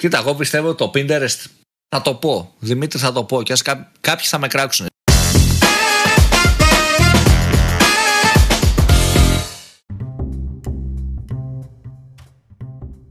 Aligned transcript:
Κοίτα, 0.00 0.18
εγώ 0.18 0.34
πιστεύω 0.34 0.68
ότι 0.68 0.76
το 0.76 0.90
Pinterest 0.94 1.46
θα 1.88 2.02
το 2.02 2.14
πω. 2.14 2.54
Δημήτρη 2.58 2.98
θα 2.98 3.12
το 3.12 3.24
πω 3.24 3.42
και 3.42 3.52
ας 3.52 3.62
κά... 3.62 3.92
κάποιοι 4.00 4.26
θα 4.26 4.38
με 4.38 4.46
κράξουν. 4.48 4.86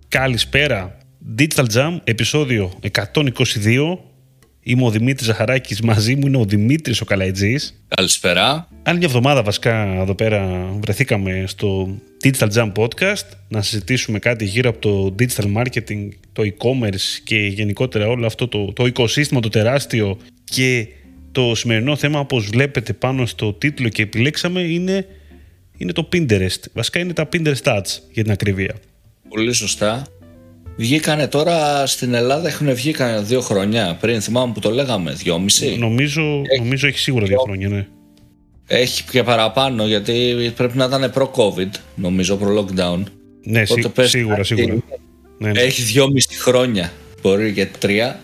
Καλησπέρα. 0.07 0.97
Digital 1.37 1.65
Jam, 1.73 1.99
επεισόδιο 2.03 2.79
122. 2.91 3.97
Είμαι 4.63 4.85
ο 4.85 4.89
Δημήτρης 4.89 5.27
Ζαχαράκης, 5.27 5.81
μαζί 5.81 6.15
μου 6.15 6.27
είναι 6.27 6.37
ο 6.37 6.45
Δημήτρης 6.45 7.01
ο 7.01 7.05
Καλαϊτζής. 7.05 7.83
Καλησπέρα. 7.87 8.67
Άλλη 8.83 8.97
μια 8.97 9.07
εβδομάδα 9.07 9.43
βασικά 9.43 10.01
εδώ 10.01 10.15
πέρα 10.15 10.69
βρεθήκαμε 10.79 11.43
στο 11.47 11.97
Digital 12.23 12.49
Jam 12.53 12.71
Podcast 12.71 13.27
να 13.47 13.61
συζητήσουμε 13.61 14.19
κάτι 14.19 14.45
γύρω 14.45 14.69
από 14.69 14.79
το 14.79 15.15
digital 15.19 15.55
marketing, 15.57 16.09
το 16.33 16.43
e-commerce 16.43 17.19
και 17.23 17.35
γενικότερα 17.35 18.07
όλο 18.07 18.25
αυτό 18.25 18.47
το, 18.47 18.73
το 18.73 18.85
οικοσύστημα 18.85 19.39
το 19.39 19.49
τεράστιο 19.49 20.17
και 20.43 20.87
το 21.31 21.55
σημερινό 21.55 21.95
θέμα 21.95 22.19
όπως 22.19 22.45
βλέπετε 22.45 22.93
πάνω 22.93 23.25
στο 23.25 23.53
τίτλο 23.53 23.89
και 23.89 24.01
επιλέξαμε 24.01 24.61
είναι, 24.61 25.05
είναι 25.77 25.91
το 25.91 26.09
Pinterest. 26.13 26.59
Βασικά 26.73 26.99
είναι 26.99 27.13
τα 27.13 27.29
Pinterest 27.33 27.63
Ads 27.63 27.99
για 28.11 28.23
την 28.23 28.31
ακρίβεια. 28.31 28.75
Πολύ 29.29 29.53
σωστά. 29.53 30.07
Βγήκανε 30.79 31.27
τώρα 31.27 31.85
στην 31.85 32.13
Ελλάδα, 32.13 32.47
έχουν 32.47 32.73
βγει 32.73 32.91
κανένα 32.91 33.21
δύο 33.21 33.41
χρόνια 33.41 33.97
πριν. 33.99 34.21
Θυμάμαι 34.21 34.53
που 34.53 34.59
το 34.59 34.69
λέγαμε, 34.69 35.11
δυόμιση. 35.11 35.75
Νομίζω 35.79 36.21
έχει, 36.21 36.59
νομίζω 36.59 36.87
έχει 36.87 36.97
σίγουρα 36.97 37.25
δύο 37.25 37.39
χρόνια, 37.39 37.67
ναι. 37.69 37.87
Έχει 38.67 39.03
και 39.03 39.23
παραπάνω 39.23 39.85
γιατί 39.85 40.35
πρέπει 40.55 40.77
να 40.77 40.85
ήταν 40.85 41.11
προ-COVID, 41.11 41.69
νομίζω, 41.95 42.35
προ-lockdown. 42.35 43.03
Ναι, 43.43 43.65
σί, 43.65 43.91
σίγουρα, 43.95 44.43
σίγουρα. 44.43 44.77
Ναι, 45.37 45.51
ναι. 45.51 45.59
Έχει 45.59 45.81
δυόμιση 45.81 46.39
χρόνια, 46.39 46.91
μπορεί 47.21 47.53
και 47.53 47.67
τρία, 47.79 48.19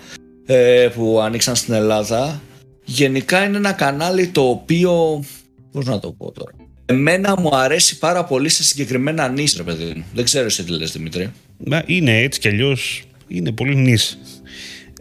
ε, 0.45 0.87
που 0.95 1.19
ανοίξαν 1.21 1.55
στην 1.55 1.73
Ελλάδα. 1.73 2.41
Γενικά 2.85 3.45
είναι 3.45 3.57
ένα 3.57 3.71
κανάλι 3.71 4.27
το 4.27 4.41
οποίο. 4.41 5.23
Πώς 5.71 5.85
να 5.85 5.99
το 5.99 6.11
πω 6.11 6.31
τώρα. 6.31 6.51
Εμένα 6.85 7.35
μου 7.39 7.55
αρέσει 7.55 7.97
πάρα 7.97 8.23
πολύ 8.23 8.49
σε 8.49 8.63
συγκεκριμένα 8.63 9.27
νης, 9.27 9.55
ρε 9.57 9.63
παιδί 9.63 10.05
Δεν 10.13 10.23
ξέρω 10.23 10.45
εσύ 10.45 10.63
τι 10.63 10.71
λες, 10.71 10.91
Δημήτρη. 10.91 11.31
Μα 11.57 11.83
είναι 11.85 12.21
έτσι 12.21 12.39
κι 12.39 12.47
αλλιώς 12.47 13.03
είναι 13.27 13.51
πολύ 13.51 13.75
νης. 13.75 14.19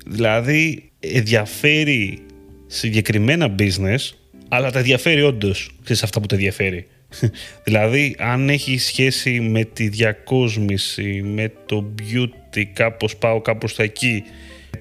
Δηλαδή, 0.07 0.91
ενδιαφέρει 1.01 2.19
συγκεκριμένα 2.67 3.55
business, 3.59 4.11
αλλά 4.49 4.71
τα 4.71 4.79
ενδιαφέρει 4.79 5.23
όντως. 5.23 5.71
σε 5.83 6.05
αυτά 6.05 6.21
που 6.21 6.27
τα 6.27 6.35
ενδιαφέρει. 6.35 6.87
δηλαδή, 7.65 8.17
αν 8.19 8.49
έχει 8.49 8.79
σχέση 8.79 9.41
με 9.41 9.65
τη 9.65 9.89
διακόσμηση, 9.89 11.23
με 11.23 11.53
το 11.67 11.95
beauty, 11.99 12.65
κάπως 12.73 13.17
πάω 13.17 13.41
κάπως 13.41 13.79
εκεί, 13.79 14.23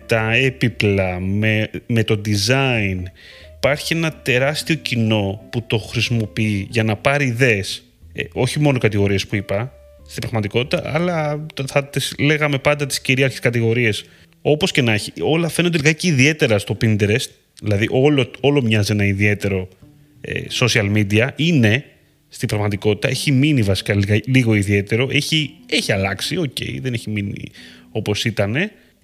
τα 0.05 0.33
έπιπλα, 0.33 1.19
με, 1.19 1.69
με 1.87 2.03
το 2.03 2.21
design, 2.25 3.01
υπάρχει 3.55 3.93
ένα 3.93 4.11
τεράστιο 4.11 4.75
κοινό 4.75 5.47
που 5.49 5.63
το 5.67 5.77
χρησιμοποιεί 5.77 6.67
για 6.69 6.83
να 6.83 6.95
πάρει 6.95 7.25
ιδέες, 7.25 7.83
ε, 8.13 8.23
όχι 8.33 8.59
μόνο 8.59 8.77
κατηγορίες 8.77 9.27
που 9.27 9.35
είπα, 9.35 9.73
στην 10.13 10.21
πραγματικότητα, 10.21 10.81
αλλά 10.95 11.45
θα 11.65 11.85
τις 11.85 12.15
λέγαμε 12.19 12.57
πάντα 12.57 12.85
τις 12.85 13.01
κυρίαρχες 13.01 13.39
κατηγορίες. 13.39 14.05
Όπως 14.41 14.71
και 14.71 14.81
να 14.81 14.93
έχει, 14.93 15.11
όλα 15.21 15.49
φαίνονται 15.49 15.77
λιγάκι 15.77 16.07
ιδιαίτερα 16.07 16.59
στο 16.59 16.77
Pinterest, 16.81 17.27
δηλαδή 17.61 17.87
όλο, 17.89 18.31
όλο 18.39 18.61
μοιάζει 18.61 18.91
ένα 18.91 19.05
ιδιαίτερο 19.05 19.67
ε, 20.21 20.41
social 20.59 20.93
media, 20.95 21.29
είναι 21.35 21.85
στην 22.29 22.47
πραγματικότητα, 22.47 23.07
έχει 23.07 23.31
μείνει 23.31 23.61
βασικά 23.61 23.95
λίγο 24.25 24.53
ιδιαίτερο, 24.53 25.07
έχει, 25.11 25.53
έχει 25.65 25.91
αλλάξει, 25.91 26.37
OK, 26.37 26.45
okay, 26.59 26.77
δεν 26.81 26.93
έχει 26.93 27.09
μείνει 27.09 27.51
όπως 27.91 28.25
ήταν, 28.25 28.55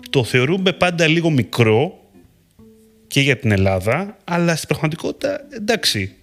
το 0.09 0.23
θεωρούμε 0.23 0.73
πάντα 0.73 1.07
λίγο 1.07 1.29
μικρό 1.29 2.09
και 3.07 3.21
για 3.21 3.37
την 3.37 3.51
Ελλάδα, 3.51 4.17
αλλά 4.23 4.55
στην 4.55 4.67
πραγματικότητα, 4.67 5.47
εντάξει, 5.49 6.13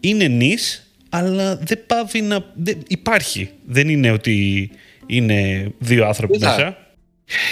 είναι 0.00 0.28
niche, 0.28 0.91
αλλά 1.14 1.56
δεν 1.56 1.86
παύει 1.86 2.20
να... 2.20 2.44
Δεν, 2.54 2.82
υπάρχει. 2.86 3.50
Δεν 3.66 3.88
είναι 3.88 4.10
ότι 4.10 4.70
είναι 5.06 5.70
δύο 5.78 6.06
άνθρωποι 6.06 6.38
μέσα. 6.38 6.76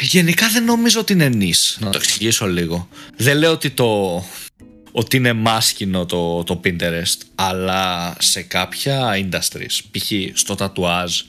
Γενικά 0.02 0.48
δεν 0.48 0.64
νομίζω 0.64 1.00
ότι 1.00 1.12
είναι 1.12 1.28
νης, 1.28 1.78
να 1.80 1.90
το 1.90 1.98
εξηγήσω 1.98 2.46
λίγο. 2.46 2.88
Δεν 3.16 3.36
λέω 3.36 3.52
ότι 3.52 3.70
το... 3.70 4.22
Ότι 4.92 5.16
είναι 5.16 5.32
μάσκινο 5.32 6.06
το, 6.06 6.42
το 6.44 6.60
Pinterest, 6.64 7.20
αλλά 7.34 8.14
σε 8.18 8.42
κάποια 8.42 9.10
industries, 9.14 9.80
π.χ. 9.90 10.12
στο 10.32 10.54
τατουάζ, 10.54 11.20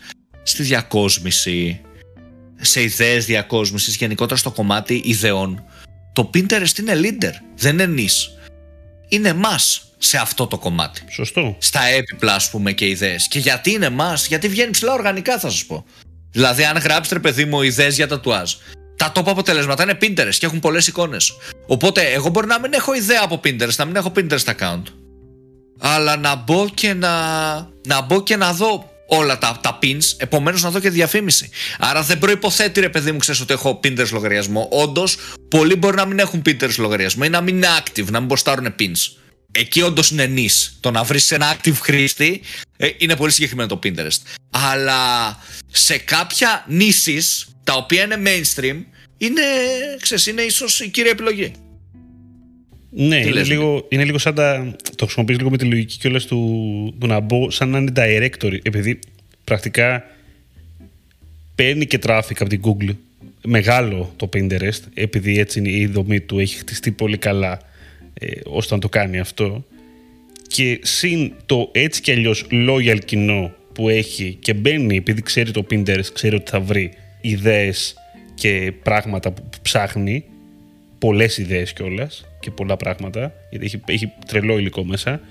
στη 0.44 0.64
διακόσμηση, 0.64 1.82
σε 2.62 2.82
ιδέες 2.82 3.26
διακόσμησης, 3.26 3.96
γενικότερα 3.96 4.40
στο 4.40 4.52
κομμάτι 4.52 5.02
ιδεών, 5.06 5.64
το 6.14 6.30
Pinterest 6.34 6.78
είναι 6.80 6.94
leader, 6.96 7.34
δεν 7.56 7.80
είναι 7.80 7.94
niche. 7.98 8.50
Είναι 9.08 9.34
μας 9.34 9.91
σε 10.02 10.18
αυτό 10.18 10.48
το 10.48 10.58
κομμάτι. 10.58 11.02
Σωστό. 11.10 11.56
Στα 11.60 11.84
έπιπλα, 11.86 12.34
ας 12.34 12.50
πούμε, 12.50 12.72
και 12.72 12.88
ιδέες. 12.88 13.28
Και 13.28 13.40
γιατί 13.40 13.72
είναι 13.72 13.90
μας, 13.90 14.28
γιατί 14.28 14.48
βγαίνει 14.48 14.72
ψηλά 14.72 14.94
οργανικά, 14.94 15.40
θα 15.40 15.50
σας 15.50 15.66
πω. 15.66 15.86
Δηλαδή, 16.32 16.64
αν 16.64 16.78
γράψετε, 16.78 17.20
παιδί 17.20 17.46
μου, 17.46 17.62
ιδέες 17.62 17.96
για 17.96 18.08
τατουάζ, 18.08 18.54
τα 18.96 19.12
top 19.16 19.24
αποτελέσματα 19.26 19.84
είναι 19.84 19.98
Pinterest 20.02 20.36
και 20.40 20.46
έχουν 20.46 20.60
πολλές 20.60 20.88
εικόνες. 20.88 21.32
Οπότε, 21.68 22.02
εγώ 22.02 22.30
μπορεί 22.30 22.48
να 22.48 22.60
μην 22.60 22.74
έχω 22.74 22.94
ιδέα 22.94 23.22
από 23.24 23.40
Pinterest, 23.44 23.76
να 23.78 23.86
μην 23.86 23.96
έχω 23.96 24.12
Pinterest 24.16 24.56
account. 24.56 24.84
Αλλά 25.80 26.18
να 26.18 26.36
μπω 26.36 26.70
και 26.74 26.94
να, 26.94 27.10
να, 27.88 28.02
μπω 28.02 28.24
και 28.24 28.36
να 28.36 28.54
δω 28.54 28.92
όλα 29.08 29.38
τα, 29.38 29.60
τα 29.62 29.80
pins, 29.82 30.04
επομένως 30.18 30.64
να 30.64 30.70
δω 30.70 30.80
και 30.80 30.90
διαφήμιση. 30.90 31.50
Άρα 31.80 32.02
δεν 32.02 32.20
προποθέτει, 32.20 32.80
ρε 32.80 32.90
παιδί 32.90 33.12
μου, 33.12 33.18
ξέρεις 33.18 33.42
ότι 33.42 33.54
έχω 33.54 33.80
Pinterest 33.84 34.10
λογαριασμό. 34.12 34.68
Όντως, 34.72 35.18
πολλοί 35.48 35.76
μπορεί 35.76 35.96
να 35.96 36.06
μην 36.06 36.20
έχουν 36.20 36.42
Pinterest 36.46 36.76
λογαριασμό 36.78 37.24
ή 37.26 37.30
να 37.30 37.42
μην 37.42 37.56
είναι 37.56 37.68
active, 37.80 38.06
να 38.06 38.20
μην 38.20 38.28
μποστάρουν 38.28 38.76
pins. 38.80 39.16
Εκεί 39.52 39.82
όντως 39.82 40.10
είναι 40.10 40.26
νης. 40.26 40.78
Το 40.80 40.92
να 40.92 41.04
βρεις 41.04 41.32
ένα 41.32 41.58
active 41.58 41.78
χρήστη 41.82 42.42
ε, 42.78 42.90
είναι 42.98 43.16
πολύ 43.16 43.32
συγκεκριμένο 43.32 43.70
το 43.70 43.80
Pinterest. 43.84 44.38
Αλλά 44.50 45.38
σε 45.68 45.98
κάποια 45.98 46.66
νήσει, 46.68 47.22
τα 47.64 47.74
οποία 47.74 48.04
είναι 48.04 48.18
mainstream, 48.26 48.84
είναι, 49.18 49.42
ξέρεις, 50.02 50.28
είναι 50.28 50.42
ίσως 50.42 50.80
η 50.80 50.90
κύρια 50.90 51.12
επιλογή. 51.12 51.52
Ναι, 52.94 53.18
είναι 53.18 53.44
λίγο, 53.44 53.86
είναι 53.90 54.04
λίγο 54.04 54.18
σαν 54.18 54.36
τα. 54.36 54.76
Το 54.96 55.06
χρησιμοποιείς 55.06 55.38
λίγο 55.38 55.50
με 55.50 55.58
τη 55.58 55.66
λογική 55.66 55.98
κιόλας 55.98 56.26
του, 56.26 56.38
του 57.00 57.08
να 57.08 57.20
μπω 57.20 57.52
σαν 57.52 57.70
να 57.70 57.78
είναι 57.78 57.92
directory. 57.96 58.60
Επειδή 58.64 59.00
πρακτικά 59.44 60.04
παίρνει 61.56 61.86
και 61.86 62.00
traffic 62.04 62.36
από 62.40 62.50
την 62.50 62.62
Google. 62.64 62.96
Μεγάλο 63.44 64.14
το 64.16 64.30
Pinterest, 64.34 64.82
επειδή 64.94 65.40
έτσι 65.40 65.60
είναι 65.60 65.72
η 65.72 65.86
δομή 65.86 66.22
του, 66.22 66.40
έχει 66.40 66.58
χτιστεί 66.58 66.92
πολύ 66.92 67.18
καλά 67.18 67.62
ε, 68.24 68.40
ώστε 68.46 68.74
να 68.74 68.80
το 68.80 68.90
κάνει 68.90 69.20
αυτό. 69.20 69.66
Και 70.48 70.80
συν 70.82 71.34
το 71.46 71.70
έτσι 71.72 72.02
κι 72.02 72.12
αλλιώς 72.12 72.46
loyal 72.52 73.00
κοινό 73.06 73.54
που 73.74 73.90
έχει 73.90 74.38
και 74.40 74.54
μπαίνει 74.54 74.96
επειδή 74.96 75.22
ξέρει 75.22 75.52
το 75.52 75.66
Pinterest, 75.72 76.10
ξέρει 76.14 76.36
ότι 76.36 76.52
θα 76.52 76.60
βρει 76.60 76.92
ιδέες 77.22 77.96
και 78.34 78.74
πράγματα 78.84 79.32
που 79.32 79.44
ψάχνει, 79.62 80.24
πολλές 81.00 81.38
ιδέες 81.38 81.74
κιόλας 81.74 82.26
και 82.40 82.52
πολλά 82.52 82.78
πράγματα, 82.78 83.34
γιατί 83.50 83.66
έχει, 83.66 83.82
έχει 83.86 84.12
τρελό 84.28 84.58
υλικό 84.58 84.86
μέσα. 84.86 85.22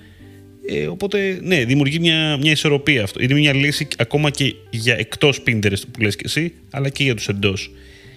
Ε, 0.68 0.86
οπότε, 0.86 1.38
ναι, 1.42 1.64
δημιουργεί 1.64 1.98
μια, 1.98 2.36
μια 2.36 2.50
ισορροπία 2.50 3.02
αυτό. 3.02 3.22
Είναι 3.22 3.34
μια 3.34 3.54
λύση 3.54 3.88
ακόμα 3.98 4.30
και 4.30 4.54
για 4.70 4.96
εκτός 4.96 5.42
Pinterest 5.46 5.82
που 5.90 6.00
λες 6.00 6.16
και 6.16 6.22
εσύ, 6.24 6.52
αλλά 6.70 6.88
και 6.88 7.04
για 7.04 7.14
τους 7.14 7.28
εντός. 7.28 7.70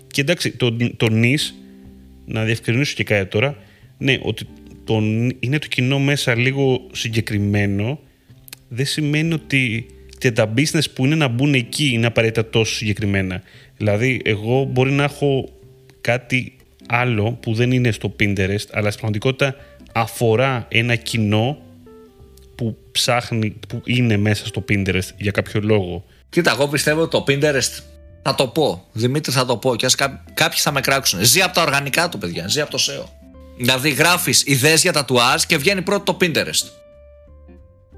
Και 0.08 0.22
εντάξει, 0.22 0.52
το, 0.52 0.76
το 0.98 1.08
NIS, 1.12 1.54
να 2.26 2.44
διευκρινίσω 2.44 2.94
και 2.96 3.04
κάτι 3.04 3.30
τώρα, 3.30 3.58
ναι, 3.98 4.20
ότι 4.22 4.46
το, 4.84 4.94
είναι 5.40 5.60
το 5.60 5.68
κοινό 5.68 6.00
μέσα 6.00 6.36
λίγο 6.36 6.88
συγκεκριμένο, 6.92 8.00
δεν 8.68 8.86
σημαίνει 8.86 9.34
ότι 9.34 9.86
και 10.18 10.32
τα 10.32 10.54
business 10.58 10.84
που 10.94 11.06
είναι 11.06 11.16
να 11.16 11.28
μπουν 11.28 11.54
εκεί 11.54 11.90
είναι 11.94 12.06
απαραίτητα 12.06 12.50
τόσο 12.50 12.74
συγκεκριμένα. 12.74 13.42
Δηλαδή, 13.78 14.22
εγώ 14.26 14.64
μπορεί 14.64 14.92
να 14.92 15.04
έχω 15.04 15.50
κάτι 16.02 16.56
άλλο 16.88 17.32
που 17.32 17.54
δεν 17.54 17.72
είναι 17.72 17.92
στο 17.92 18.16
Pinterest, 18.20 18.68
αλλά 18.72 18.90
στην 18.90 19.00
πραγματικότητα 19.00 19.56
αφορά 19.94 20.66
ένα 20.70 20.96
κοινό 20.96 21.58
που 22.56 22.78
ψάχνει, 22.92 23.56
που 23.68 23.82
είναι 23.86 24.18
μέσα 24.18 24.46
στο 24.46 24.64
Pinterest 24.70 25.10
για 25.18 25.32
κάποιο 25.32 25.62
λόγο. 25.64 26.06
Κοίτα, 26.30 26.52
εγώ 26.52 26.68
πιστεύω 26.68 27.08
το 27.08 27.24
Pinterest 27.28 27.84
θα 28.24 28.36
το 28.36 28.48
πω. 28.48 28.86
Δημήτρη 28.92 29.32
θα 29.32 29.46
το 29.46 29.58
πω 29.58 29.76
και 29.76 29.86
ας 29.86 29.96
κά... 29.96 30.24
κάποιοι 30.34 30.60
θα 30.60 30.72
με 30.72 30.82
κράξουν. 30.82 31.26
Ζει 31.26 31.42
από 31.42 31.54
τα 31.54 31.62
οργανικά 31.62 32.10
του, 32.10 32.18
παιδιά. 32.18 32.48
Ζει 32.48 32.62
από 32.62 32.72
το 32.72 32.78
SEO. 32.88 33.23
Δηλαδή 33.58 33.90
γράφεις 33.90 34.44
ιδέες 34.46 34.82
για 34.82 34.94
τατουάζ 34.94 35.44
και 35.44 35.58
βγαίνει 35.58 35.82
πρώτο 35.82 36.14
το 36.14 36.18
Pinterest. 36.22 36.68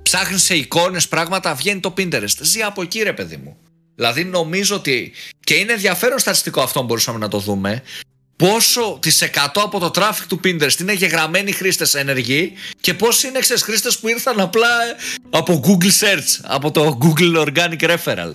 Ψάχνεις 0.02 0.44
σε 0.44 0.56
εικόνες 0.56 1.08
πράγματα, 1.08 1.56
βγαίνει 1.56 1.80
το 1.80 1.94
Pinterest. 1.98 2.38
Ζει 2.42 2.62
από 2.62 2.82
εκεί, 2.82 3.04
ρε 3.04 3.14
παιδί 3.14 3.38
μου. 3.38 3.58
Δηλαδή 3.96 4.24
νομίζω 4.24 4.76
ότι. 4.76 5.12
και 5.40 5.54
είναι 5.54 5.72
ενδιαφέρον 5.72 6.20
στατιστικό 6.20 6.62
αυτό 6.62 6.82
μπορούσαμε 6.82 7.18
να 7.18 7.28
το 7.28 7.40
δούμε 7.40 7.84
πόσο 8.36 8.98
τη 9.02 9.18
100 9.20 9.28
από 9.54 9.80
το 9.80 9.92
traffic 9.96 10.26
του 10.28 10.40
Pinterest 10.44 10.80
είναι 10.80 10.94
γεγραμμένοι 10.94 11.52
χρήστες 11.52 11.94
ενεργοί 11.96 12.54
και 12.82 12.94
πόσοι 12.94 13.28
είναι 13.28 13.40
ξέρεις, 13.40 13.64
χρήστες 13.64 13.98
που 13.98 14.08
ήρθαν 14.08 14.40
απλά 14.40 14.68
από 15.30 15.62
Google 15.66 16.06
Search, 16.06 16.40
από 16.44 16.72
το 16.72 16.98
Google 17.02 17.48
Organic 17.48 17.96
Referral. 17.96 18.34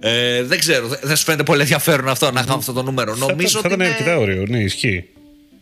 Ε, 0.00 0.42
δεν 0.42 0.58
ξέρω, 0.58 0.88
δεν 1.02 1.16
σου 1.16 1.24
φαίνεται 1.24 1.42
πολύ 1.42 1.60
ενδιαφέρον 1.60 2.08
αυτό 2.08 2.30
να 2.30 2.40
είχαμε 2.40 2.58
αυτό 2.58 2.72
το 2.72 2.82
νούμερο. 2.82 3.16
Θα, 3.16 3.26
Νομίζω 3.26 3.60
θα, 3.60 3.68
θα 3.68 3.74
ήταν 3.74 3.86
αρκετά 3.86 4.18
ωραίο, 4.18 4.42
ναι, 4.46 4.58
ισχύει. 4.58 5.04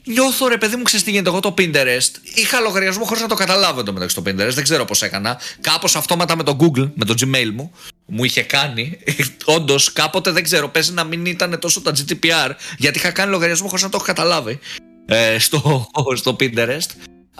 Νιώθω 0.04 0.49
ρε 0.49 0.58
παιδί 0.58 0.76
μου, 0.76 0.82
ξέρεις 0.82 1.04
τι 1.04 1.10
γίνεται. 1.10 1.28
Εγώ 1.28 1.40
το 1.40 1.54
Pinterest 1.58 2.10
είχα 2.34 2.60
λογαριασμό 2.60 3.04
χωρίς 3.04 3.22
να 3.22 3.28
το 3.28 3.34
καταλάβω 3.34 3.82
το 3.82 3.93
μεταξύ 3.93 4.14
το 4.14 4.22
Pinterest. 4.26 4.52
Δεν 4.52 4.62
ξέρω 4.62 4.84
πώς 4.84 5.02
έκανα. 5.02 5.40
Κάπως 5.60 5.96
αυτόματα 5.96 6.37
με 6.37 6.43
το 6.43 6.56
Google, 6.60 6.90
με 6.94 7.04
το 7.04 7.14
Gmail 7.20 7.50
μου, 7.54 7.72
μου 8.06 8.25
είχε 8.25 8.43
κάνει. 8.43 8.99
Όντως, 9.44 9.93
κάποτε 9.93 10.31
δεν 10.31 10.43
ξέρω, 10.43 10.69
παίζει 10.69 10.93
να 10.93 11.04
μην 11.04 11.26
ήταν 11.26 11.58
τόσο 11.58 11.81
τα 11.81 11.93
GDPR, 11.96 12.50
γιατί 12.78 12.99
είχα 12.99 13.10
κάνει 13.10 13.31
λογαριασμό 13.31 13.69
χωρίς 13.69 13.82
να 13.82 13.88
το 13.88 13.96
έχω 13.96 14.06
καταλάβει 14.06 14.58
ε, 15.06 15.38
στο, 15.38 15.87
στο 16.20 16.37
Pinterest. 16.40 16.88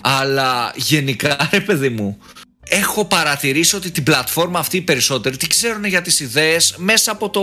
Αλλά 0.03 0.73
γενικά, 0.77 1.49
ρε 1.51 1.61
παιδί 1.61 1.89
μου, 1.89 2.19
έχω 2.69 3.05
παρατηρήσει 3.05 3.77
ότι 3.77 3.91
την 3.91 4.03
πλατφόρμα 4.03 4.59
αυτή 4.59 4.77
οι 4.77 4.83
περισσότεροι 4.83 5.37
τι 5.37 5.47
ξέρουν 5.47 5.85
για 5.85 6.03
τις 6.03 6.21
ιδέες 6.21 6.75
μέσα 6.77 7.13
από 7.13 7.31
το, 7.31 7.43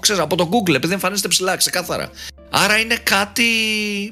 ξέρω, 0.00 0.22
από 0.22 0.36
το 0.36 0.48
Google 0.52 0.74
επειδή 0.74 0.92
εμφανίζεται 0.92 1.28
ψηλά 1.28 1.56
ξεκάθαρα. 1.56 2.10
Άρα 2.50 2.78
είναι 2.78 2.96
κάτι 3.02 3.42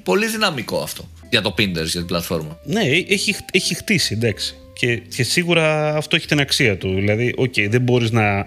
πολύ 0.02 0.26
δυναμικό 0.26 0.78
αυτό 0.78 1.08
για 1.34 1.42
το 1.42 1.54
Pinterest, 1.58 1.84
για 1.84 2.00
την 2.00 2.06
πλατφόρμα. 2.06 2.58
Ναι, 2.64 2.80
έχει, 3.08 3.34
έχει 3.52 3.74
χτίσει, 3.74 4.14
εντάξει. 4.14 4.54
Και, 4.72 4.96
και 4.96 5.22
σίγουρα 5.22 5.96
αυτό 5.96 6.16
έχει 6.16 6.26
την 6.26 6.40
αξία 6.40 6.78
του. 6.78 6.94
Δηλαδή, 6.94 7.34
OK, 7.36 7.52
okay, 7.56 7.66
δεν 7.70 7.80
μπορείς 7.80 8.10
να... 8.10 8.46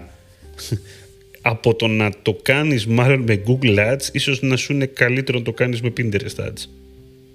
από 1.40 1.74
το 1.74 1.86
να 1.86 2.10
το 2.22 2.38
κάνεις 2.42 2.86
μάλλον 2.86 3.20
με 3.20 3.42
Google 3.46 3.78
Ads, 3.78 4.02
ίσως 4.12 4.42
να 4.42 4.56
σου 4.56 4.72
είναι 4.72 4.86
καλύτερο 4.86 5.38
να 5.38 5.44
το 5.44 5.52
κάνεις 5.52 5.80
με 5.80 5.92
Pinterest 5.96 6.44
Ads. 6.46 6.64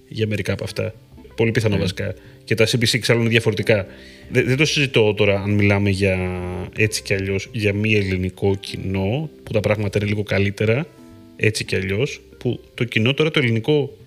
Για 0.08 0.28
μερικά 0.28 0.54
από 0.54 0.64
αυτά. 0.64 0.94
Πολύ 1.36 1.52
πιθανό 1.52 1.76
mm. 1.76 1.80
βασικά. 1.80 2.14
Και 2.44 2.56
τα 2.56 2.66
CPC 2.66 2.94
εξάλλου 2.94 3.20
είναι 3.20 3.30
διαφορετικά. 3.30 3.86
Δεν, 4.30 4.46
δεν 4.46 4.58
το 4.58 4.66
συζητώ 4.66 5.14
τώρα 5.14 5.42
αν 5.42 5.52
μιλάμε 5.52 5.90
για 5.90 6.18
έτσι 6.76 7.02
κι 7.02 7.14
αλλιώς 7.14 7.50
για 7.52 7.74
μη 7.74 7.96
ελληνικό 7.96 8.56
κοινό, 8.56 9.30
που 9.44 9.52
τα 9.52 9.60
πράγματα 9.60 10.00
είναι 10.00 10.08
λίγο 10.08 10.24
καλύτερα, 10.24 10.88
έτσι 11.36 11.66
κι 11.66 11.76
αλλιώς, 11.76 12.22
που 12.38 12.60
το 12.74 12.84
κοινό 12.84 13.14
τώρα 13.14 13.32
το 13.32 13.40
ελληνικό 13.40 13.98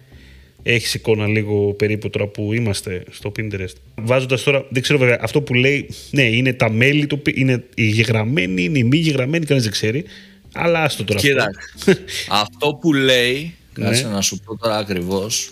έχει 0.63 0.97
εικόνα 0.97 1.27
λίγο 1.27 1.73
περίπου 1.73 2.11
τώρα 2.11 2.27
που 2.27 2.53
είμαστε 2.53 3.03
στο 3.11 3.33
Pinterest. 3.39 3.75
Βάζοντας 3.95 4.43
τώρα, 4.43 4.67
δεν 4.71 4.83
ξέρω 4.83 4.99
βέβαια, 4.99 5.19
αυτό 5.21 5.43
που 5.43 5.55
λέει, 5.55 5.89
ναι, 6.11 6.23
είναι 6.23 6.53
τα 6.53 6.71
μέλη 6.71 7.07
του, 7.07 7.23
είναι 7.35 7.65
οι 7.75 7.87
γεγραμμένοι, 7.87 8.63
είναι 8.63 8.79
οι 8.79 8.85
μη 8.85 8.97
γεγραμμένοι, 8.97 9.45
κανείς 9.47 9.63
δεν 9.63 9.73
ξέρει. 9.73 10.05
Αλλά 10.53 10.83
άστο 10.83 11.05
τώρα. 11.05 11.21
Κοίτα, 11.21 11.51
αυτό. 11.75 11.93
αυτό 12.43 12.75
που 12.75 12.93
λέει, 12.93 13.55
κάτσε 13.73 14.07
ναι. 14.07 14.13
να 14.13 14.21
σου 14.21 14.39
πω 14.39 14.57
τώρα 14.57 14.77
ακριβώς. 14.77 15.51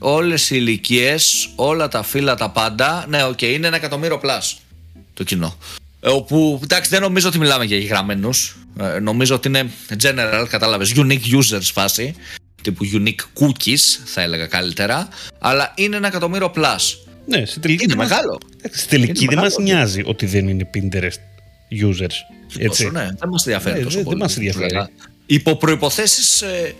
Όλες 0.00 0.50
οι 0.50 0.56
ηλικίες, 0.58 1.50
όλα 1.56 1.88
τα 1.88 2.02
φύλα, 2.02 2.34
τα 2.34 2.50
πάντα, 2.50 3.06
ναι, 3.08 3.24
OK, 3.24 3.38
okay, 3.38 3.42
είναι 3.42 3.66
ένα 3.66 3.76
εκατομμύριο 3.76 4.18
plus 4.18 4.60
το 5.14 5.24
κοινό. 5.24 5.56
Ε, 6.00 6.08
όπου, 6.08 6.60
εντάξει, 6.62 6.90
δεν 6.90 7.00
νομίζω 7.00 7.28
ότι 7.28 7.38
μιλάμε 7.38 7.64
για 7.64 7.76
εγγεγραμμένους. 7.76 8.30
Ε, 8.80 8.98
νομίζω 8.98 9.34
ότι 9.34 9.48
είναι 9.48 9.70
general, 10.02 10.46
κατάλαβες, 10.48 10.92
unique 10.96 11.40
users 11.40 11.70
φάση. 11.72 12.14
Τύπου 12.62 12.84
unique 12.92 13.42
cookies, 13.42 14.00
θα 14.04 14.22
έλεγα 14.22 14.46
καλύτερα. 14.46 15.08
Αλλά 15.38 15.72
είναι 15.76 15.96
ένα 15.96 16.06
εκατομμύριο 16.06 16.52
plus. 16.56 16.96
Ναι, 17.26 17.44
σε 17.44 17.60
τελική 17.60 17.84
είναι 17.84 17.94
μεγάλο. 17.94 18.38
Στη 18.72 18.88
τελική 18.88 19.26
δεν 19.26 19.38
μας 19.38 19.56
νοιάζει 19.56 20.02
ότι 20.04 20.26
δεν 20.26 20.48
είναι 20.48 20.70
Pinterest 20.74 21.20
users. 21.84 22.16
Έτσι. 22.58 22.82
Τόσο, 22.82 22.90
ναι, 22.90 23.08
δεν 23.18 23.28
μας 23.28 23.46
ενδιαφέρει 23.46 23.78
ναι, 23.78 23.84
τόσο 23.84 24.02
πολύ. 24.02 24.18
Δεν 24.18 24.26
μα 24.28 24.34
ενδιαφέρει. 24.36 24.88
Υπό 25.26 25.56
προποθέσει, 25.56 26.44
ε, 26.46 26.72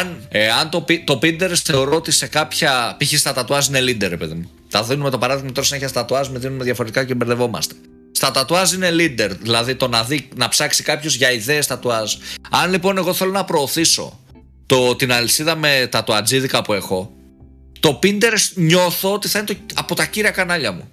αν, 0.00 0.26
ε, 0.28 0.50
αν 0.50 0.70
το, 0.70 0.84
το 1.04 1.18
Pinterest 1.22 1.60
θεωρώ 1.64 1.96
ότι 1.96 2.10
σε 2.10 2.26
κάποια. 2.26 2.96
π.χ. 2.98 3.18
στα 3.18 3.32
τατουάζ 3.32 3.66
είναι 3.66 3.80
leader, 3.80 4.14
παιδί 4.18 4.34
μου. 4.34 4.50
Τα 4.70 4.82
δίνουμε 4.82 5.10
το 5.10 5.18
παράδειγμα 5.18 5.52
τώρα 5.52 5.66
συνέχεια 5.66 5.88
στα 5.88 6.00
τατουάζ, 6.00 6.28
με 6.28 6.38
δίνουμε 6.38 6.64
διαφορετικά 6.64 7.04
και 7.04 7.14
μπερδευόμαστε. 7.14 7.74
Στα 8.24 8.32
τατουάζ 8.32 8.72
είναι 8.72 8.90
leader, 8.90 9.30
δηλαδή 9.40 9.74
το 9.74 9.88
να, 9.88 10.04
δει, 10.04 10.28
να 10.36 10.48
ψάξει 10.48 10.82
κάποιος 10.82 11.14
για 11.14 11.32
ιδέες 11.32 11.66
τατουάζ. 11.66 12.14
Αν 12.50 12.70
λοιπόν 12.70 12.96
εγώ 12.96 13.14
θέλω 13.14 13.30
να 13.30 13.44
προωθήσω 13.44 14.20
το, 14.66 14.96
την 14.96 15.12
αλυσίδα 15.12 15.56
με 15.56 15.88
τα 15.90 16.04
τουατζίδικα 16.04 16.62
που 16.62 16.72
έχω, 16.72 17.12
το 17.80 17.98
Pinterest 18.02 18.52
νιώθω 18.54 19.12
ότι 19.12 19.28
θα 19.28 19.38
είναι 19.38 19.48
το, 19.48 19.56
από 19.74 19.94
τα 19.94 20.06
κύρια 20.06 20.30
κανάλια 20.30 20.72
μου. 20.72 20.90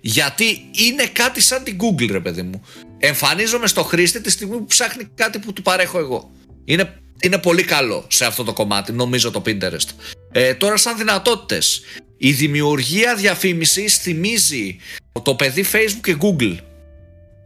Γιατί 0.00 0.70
είναι 0.72 1.06
κάτι 1.06 1.40
σαν 1.40 1.62
την 1.62 1.78
Google, 1.80 2.08
ρε 2.10 2.20
παιδί 2.20 2.42
μου. 2.42 2.64
Εμφανίζομαι 2.98 3.66
στο 3.66 3.82
χρήστη 3.82 4.20
τη 4.20 4.30
στιγμή 4.30 4.56
που 4.56 4.66
ψάχνει 4.66 5.08
κάτι 5.14 5.38
που 5.38 5.52
του 5.52 5.62
παρέχω 5.62 5.98
εγώ. 5.98 6.30
Είναι, 6.64 7.00
είναι 7.20 7.38
πολύ 7.38 7.62
καλό 7.62 8.06
σε 8.08 8.24
αυτό 8.24 8.44
το 8.44 8.52
κομμάτι, 8.52 8.92
νομίζω 8.92 9.30
το 9.30 9.42
Pinterest. 9.46 9.88
Ε, 10.32 10.54
τώρα, 10.54 10.76
σαν 10.76 10.96
δυνατότητες, 10.96 11.80
η 12.16 12.32
δημιουργία 12.32 13.14
διαφήμισης 13.14 13.96
θυμίζει 13.96 14.76
το 15.22 15.34
παιδί 15.34 15.64
Facebook 15.72 16.00
και 16.02 16.16
Google. 16.20 16.56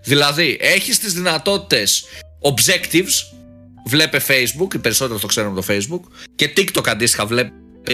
Δηλαδή, 0.03 0.57
έχεις 0.61 0.99
τις 0.99 1.13
δυνατότητες 1.13 2.05
objectives, 2.43 3.37
βλέπε 3.87 4.21
Facebook, 4.29 4.75
οι 4.75 4.79
περισσότεροι 4.79 5.21
το 5.21 5.27
ξέρουν 5.27 5.51
από 5.51 5.61
το 5.61 5.75
Facebook, 5.75 6.01
και 6.35 6.53
TikTok 6.57 6.89
αντίστοιχα 6.89 7.27
βλέπει 7.27 7.53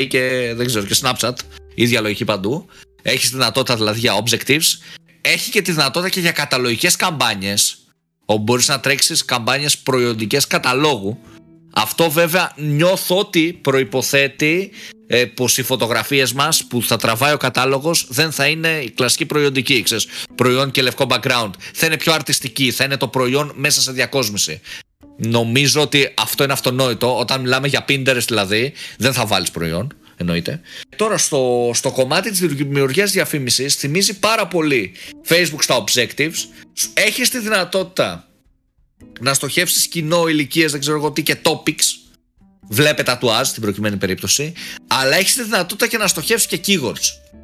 και 0.09 0.53
δεν 0.57 0.67
ξέρω, 0.67 0.85
και 0.85 0.97
Snapchat, 1.03 1.35
ίδια 1.75 2.01
λογική 2.01 2.25
παντού. 2.25 2.67
Έχεις 3.03 3.31
δυνατότητα 3.31 3.77
δηλαδή 3.77 3.99
για 3.99 4.23
objectives. 4.23 4.79
Έχει 5.21 5.51
και 5.51 5.63
τη 5.63 5.73
δυνατότητα 5.73 6.11
και 6.11 6.21
για 6.21 6.33
καταλογικές 6.33 6.97
καμπάνιες, 6.97 7.77
όπου 8.25 8.43
μπορείς 8.43 8.69
να 8.69 8.81
τρέξεις 8.81 9.25
καμπάνιες 9.25 9.79
προϊόντικε 9.79 10.39
καταλόγου. 10.49 11.19
Αυτό 11.77 12.11
βέβαια 12.11 12.53
νιώθω 12.57 13.19
ότι 13.19 13.59
προϋποθέτει 13.63 14.71
ε, 15.07 15.25
πως 15.25 15.59
οι 15.59 15.63
φωτογραφίες 15.63 16.33
μας 16.33 16.65
που 16.65 16.83
θα 16.83 16.97
τραβάει 16.97 17.33
ο 17.33 17.37
κατάλογος 17.37 18.07
δεν 18.11 18.33
θα 18.33 18.47
είναι 18.47 18.69
η 18.69 18.91
κλασική 18.91 19.27
προϊόντική, 19.27 19.83
ξέρεις, 19.83 20.07
προϊόν 20.35 20.71
και 20.71 20.83
λευκό 20.83 21.07
background. 21.09 21.51
Θα 21.73 21.87
είναι 21.87 21.97
πιο 21.97 22.13
αρτιστική, 22.13 22.71
θα 22.71 22.85
είναι 22.85 22.97
το 22.97 23.09
προϊόν 23.09 23.53
μέσα 23.55 23.81
σε 23.81 23.93
διακόσμηση. 23.93 24.61
Νομίζω 25.17 25.81
ότι 25.81 26.13
αυτό 26.15 26.45
είναι 26.45 26.53
αυτονόητο. 26.53 27.19
Όταν 27.19 27.41
μιλάμε 27.41 27.69
για 27.69 27.85
Pinterest 27.89 28.25
δηλαδή, 28.27 28.73
δεν 28.99 29.13
θα 29.13 29.27
βάλεις 29.27 29.51
προϊόν. 29.51 29.93
Εννοείται. 30.17 30.61
Τώρα 30.97 31.19
στο, 31.19 31.71
στο 31.75 31.91
κομμάτι 31.91 32.31
της 32.31 32.41
δημιουργίας 32.41 33.11
διαφήμισης 33.11 33.75
θυμίζει 33.75 34.19
πάρα 34.19 34.47
πολύ 34.47 34.93
Facebook 35.29 35.61
στα 35.61 35.85
objectives. 35.85 36.37
Έχεις 36.95 37.31
τη 37.31 37.39
δυνατότητα 37.39 38.29
να 39.21 39.35
στοχεύσεις 39.35 39.87
κοινό 39.87 40.29
ηλικίες, 40.29 40.71
δεν 40.71 40.81
ξέρω 40.81 40.97
εγώ 40.97 41.13
τι 41.13 41.23
και 41.23 41.37
topics. 41.43 41.85
Βλέπε 42.69 43.03
τατουάζ 43.03 43.49
στην 43.49 43.63
προκειμένη 43.63 43.97
περίπτωση. 43.97 44.53
Αλλά 44.87 45.17
έχεις 45.17 45.35
τη 45.35 45.43
δυνατότητα 45.43 45.87
και 45.87 45.99
να 45.99 46.07
στοχεύσεις 46.07 46.47
και 46.47 46.61
keywords. 46.67 47.35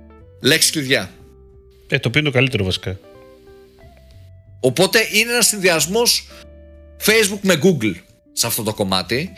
Λέξεις 0.42 0.70
κλειδιά. 0.70 1.10
Ε, 1.88 1.98
το 1.98 2.08
οποίο 2.08 2.20
είναι 2.20 2.30
το 2.30 2.36
καλύτερο 2.36 2.64
βασικά. 2.64 2.98
Οπότε 4.60 5.08
είναι 5.12 5.32
ένας 5.32 5.46
συνδυασμός 5.46 6.28
Facebook 7.06 7.40
με 7.40 7.60
Google 7.62 7.94
σε 8.32 8.46
αυτό 8.46 8.62
το 8.62 8.74
κομμάτι. 8.74 9.32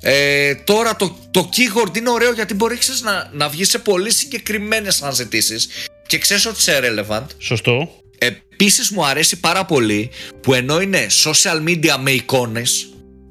Ε, 0.00 0.54
τώρα 0.54 0.96
το, 0.96 1.16
το 1.30 1.48
keyword 1.52 1.96
είναι 1.96 2.10
ωραίο 2.10 2.32
γιατί 2.32 2.54
μπορεί 2.54 2.78
να, 3.02 3.30
να 3.32 3.48
βγεις 3.48 3.68
σε 3.68 3.78
πολύ 3.78 4.12
συγκεκριμένες 4.12 5.02
αναζητήσεις 5.02 5.68
και 6.06 6.18
ξέρεις 6.18 6.46
ότι 6.46 6.56
είσαι 6.58 6.80
relevant. 6.82 7.26
Σωστό. 7.38 8.03
Επίσης 8.24 8.90
μου 8.90 9.06
αρέσει 9.06 9.40
πάρα 9.40 9.64
πολύ 9.64 10.10
που 10.40 10.54
ενώ 10.54 10.80
είναι 10.80 11.06
social 11.24 11.68
media 11.68 11.96
με 12.00 12.10
εικόνες, 12.10 12.88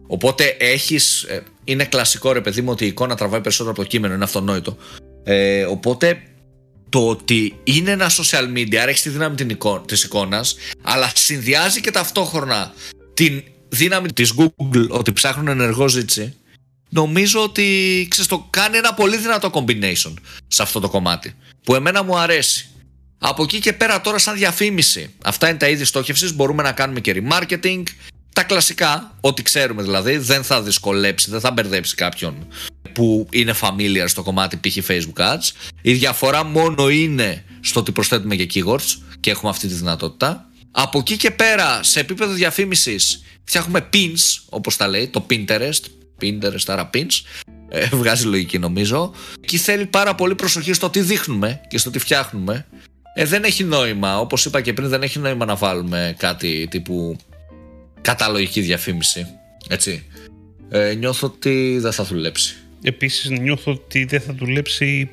οπότε 0.08 0.56
έχεις. 0.60 1.24
Ε, 1.24 1.44
είναι 1.64 1.86
κλασικό 1.86 2.32
ρε 2.32 2.42
παιδί 2.42 2.62
μου 2.62 2.72
ότι 2.72 2.84
η 2.84 2.88
εικόνα 2.88 3.16
τραβάει 3.16 3.42
περισσότερο 3.42 3.72
από 3.74 3.82
το 3.82 3.88
κείμενο, 3.88 4.14
είναι 4.14 4.24
αυτονόητο. 4.24 4.78
Ε, 5.24 5.64
οπότε 5.64 6.22
το 6.90 7.08
ότι 7.08 7.60
είναι 7.64 7.92
ένα 7.92 8.10
social 8.10 8.58
media, 8.58 8.76
άρα 8.76 8.90
έχεις 8.90 9.02
τη 9.02 9.10
δύναμη 9.10 9.36
της 9.86 10.04
εικόνας, 10.04 10.56
αλλά 10.82 11.12
συνδυάζει 11.16 11.82
και 11.82 11.92
ταυτόχρονα 11.92 12.74
την 13.14 13.44
δύναμη 13.70 14.14
της 14.14 14.34
Google 14.38 14.88
ότι 14.90 15.14
ψάχνουν 15.14 15.48
ενεργό 15.48 15.88
ζήτηση. 15.88 16.36
Νομίζω 16.90 17.44
ότι 17.44 18.08
ξέρεις, 18.10 18.30
το 18.30 18.48
κάνει 18.50 18.78
ένα 18.78 18.94
πολύ 18.94 19.18
δυνατό 19.18 19.50
combination 19.54 20.14
σε 20.48 20.62
αυτό 20.62 20.80
το 20.80 20.90
κομμάτι. 20.90 21.36
Που 21.64 21.76
εμένα 21.76 22.04
μου 22.04 22.18
αρέσει. 22.18 22.68
Από 23.26 23.44
εκεί 23.44 23.60
και 23.60 23.74
πέρα 23.74 24.02
τώρα 24.02 24.18
σαν 24.18 24.36
διαφήμιση. 24.36 25.14
Αυτά 25.24 25.50
είναι 25.50 25.58
τα 25.58 25.70
είδη 25.70 25.86
στόχευσης, 25.86 26.36
μπορούμε 26.36 26.64
να 26.64 26.72
κάνουμε 26.72 27.00
και 27.00 27.24
remarketing. 27.24 27.84
Τα 28.34 28.44
κλασικά, 28.44 29.16
ό,τι 29.22 29.42
ξέρουμε 29.42 29.82
δηλαδή, 29.82 30.18
δεν 30.18 30.44
θα 30.44 30.62
δυσκολέψει, 30.62 31.30
δεν 31.30 31.40
θα 31.40 31.52
μπερδέψει 31.52 31.96
κάποιον 31.96 32.48
που 32.94 33.28
είναι 33.32 33.54
familiar 33.62 34.06
στο 34.06 34.24
κομμάτι 34.24 34.58
π.χ. 34.58 34.78
Facebook 34.88 35.34
Ads. 35.34 35.72
Η 35.82 35.94
διαφορά 35.94 36.44
μόνο 36.44 36.90
είναι 36.90 37.44
στο 37.62 37.80
ότι 37.80 37.92
προσθέτουμε 37.92 38.36
και 38.36 38.48
keywords 38.54 38.98
και 39.20 39.30
έχουμε 39.30 39.50
αυτή 39.50 39.68
τη 39.68 39.74
δυνατότητα. 39.74 40.50
Από 40.72 41.00
εκεί 41.00 41.18
και 41.18 41.32
πέρα, 41.32 41.84
σε 41.84 42.00
επίπεδο 42.00 42.34
διαφήμισης, 42.34 43.24
φτιάχνουμε 43.44 43.90
pins, 43.94 44.44
όπως 44.50 44.78
τα 44.78 44.88
λέει, 44.88 45.08
το 45.08 45.26
Pinterest, 45.30 45.82
Pinterest, 46.22 46.66
άρα 46.66 46.90
pins, 46.94 47.22
ε, 47.70 47.86
βγάζει 47.92 48.26
λογική 48.26 48.60
νομίζω. 48.60 49.14
Εκεί 49.42 49.58
θέλει 49.58 49.86
πάρα 49.86 50.16
πολύ 50.16 50.36
προσοχή 50.36 50.74
στο 50.74 50.90
τι 50.90 51.02
δείχνουμε 51.02 51.62
και 51.68 51.78
στο 51.78 51.90
τι 51.90 52.00
φτιάχνουμε. 52.00 52.66
Ε, 53.14 53.26
δεν 53.26 53.44
έχει 53.44 53.64
νόημα, 53.64 54.20
όπως 54.20 54.46
είπα 54.46 54.62
και 54.62 54.74
πριν, 54.74 54.90
δεν 54.90 55.02
έχει 55.02 55.20
νόημα 55.20 55.46
να 55.46 55.56
βάλουμε 55.56 56.16
κάτι 56.18 56.68
τύπου 56.70 57.16
καταλογική 58.02 58.62
διαφήμιση. 58.62 59.26
Έτσι. 59.70 60.04
Ε, 60.70 60.94
νιώθω 60.94 61.28
ότι 61.28 61.78
δεν 61.82 61.92
θα 61.92 62.04
δουλέψει. 62.04 62.56
Επίσης 62.82 63.30
νιώθω 63.30 63.72
ότι 63.72 64.06
δεν 64.06 64.22
θα 64.22 64.34
δουλέψει 64.34 65.10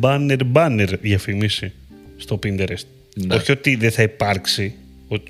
banner-banner 0.00 0.88
διαφήμιση 1.00 1.72
στο 2.16 2.38
Pinterest. 2.42 2.86
Ναι. 3.14 3.34
Όχι 3.34 3.52
ότι 3.52 3.74
δεν 3.76 3.90
θα 3.90 4.02
υπάρξει 4.02 4.74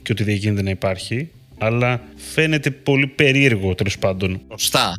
και 0.02 0.12
ότι 0.12 0.24
δεν 0.24 0.34
γίνεται 0.34 0.62
να 0.62 0.70
υπάρχει. 0.70 1.28
αλλά 1.58 2.00
φαίνεται 2.32 2.70
πολύ 2.70 3.06
περίεργο 3.06 3.74
τέλος 3.74 3.98
πάντων. 3.98 4.40
Σωστά. 4.50 4.96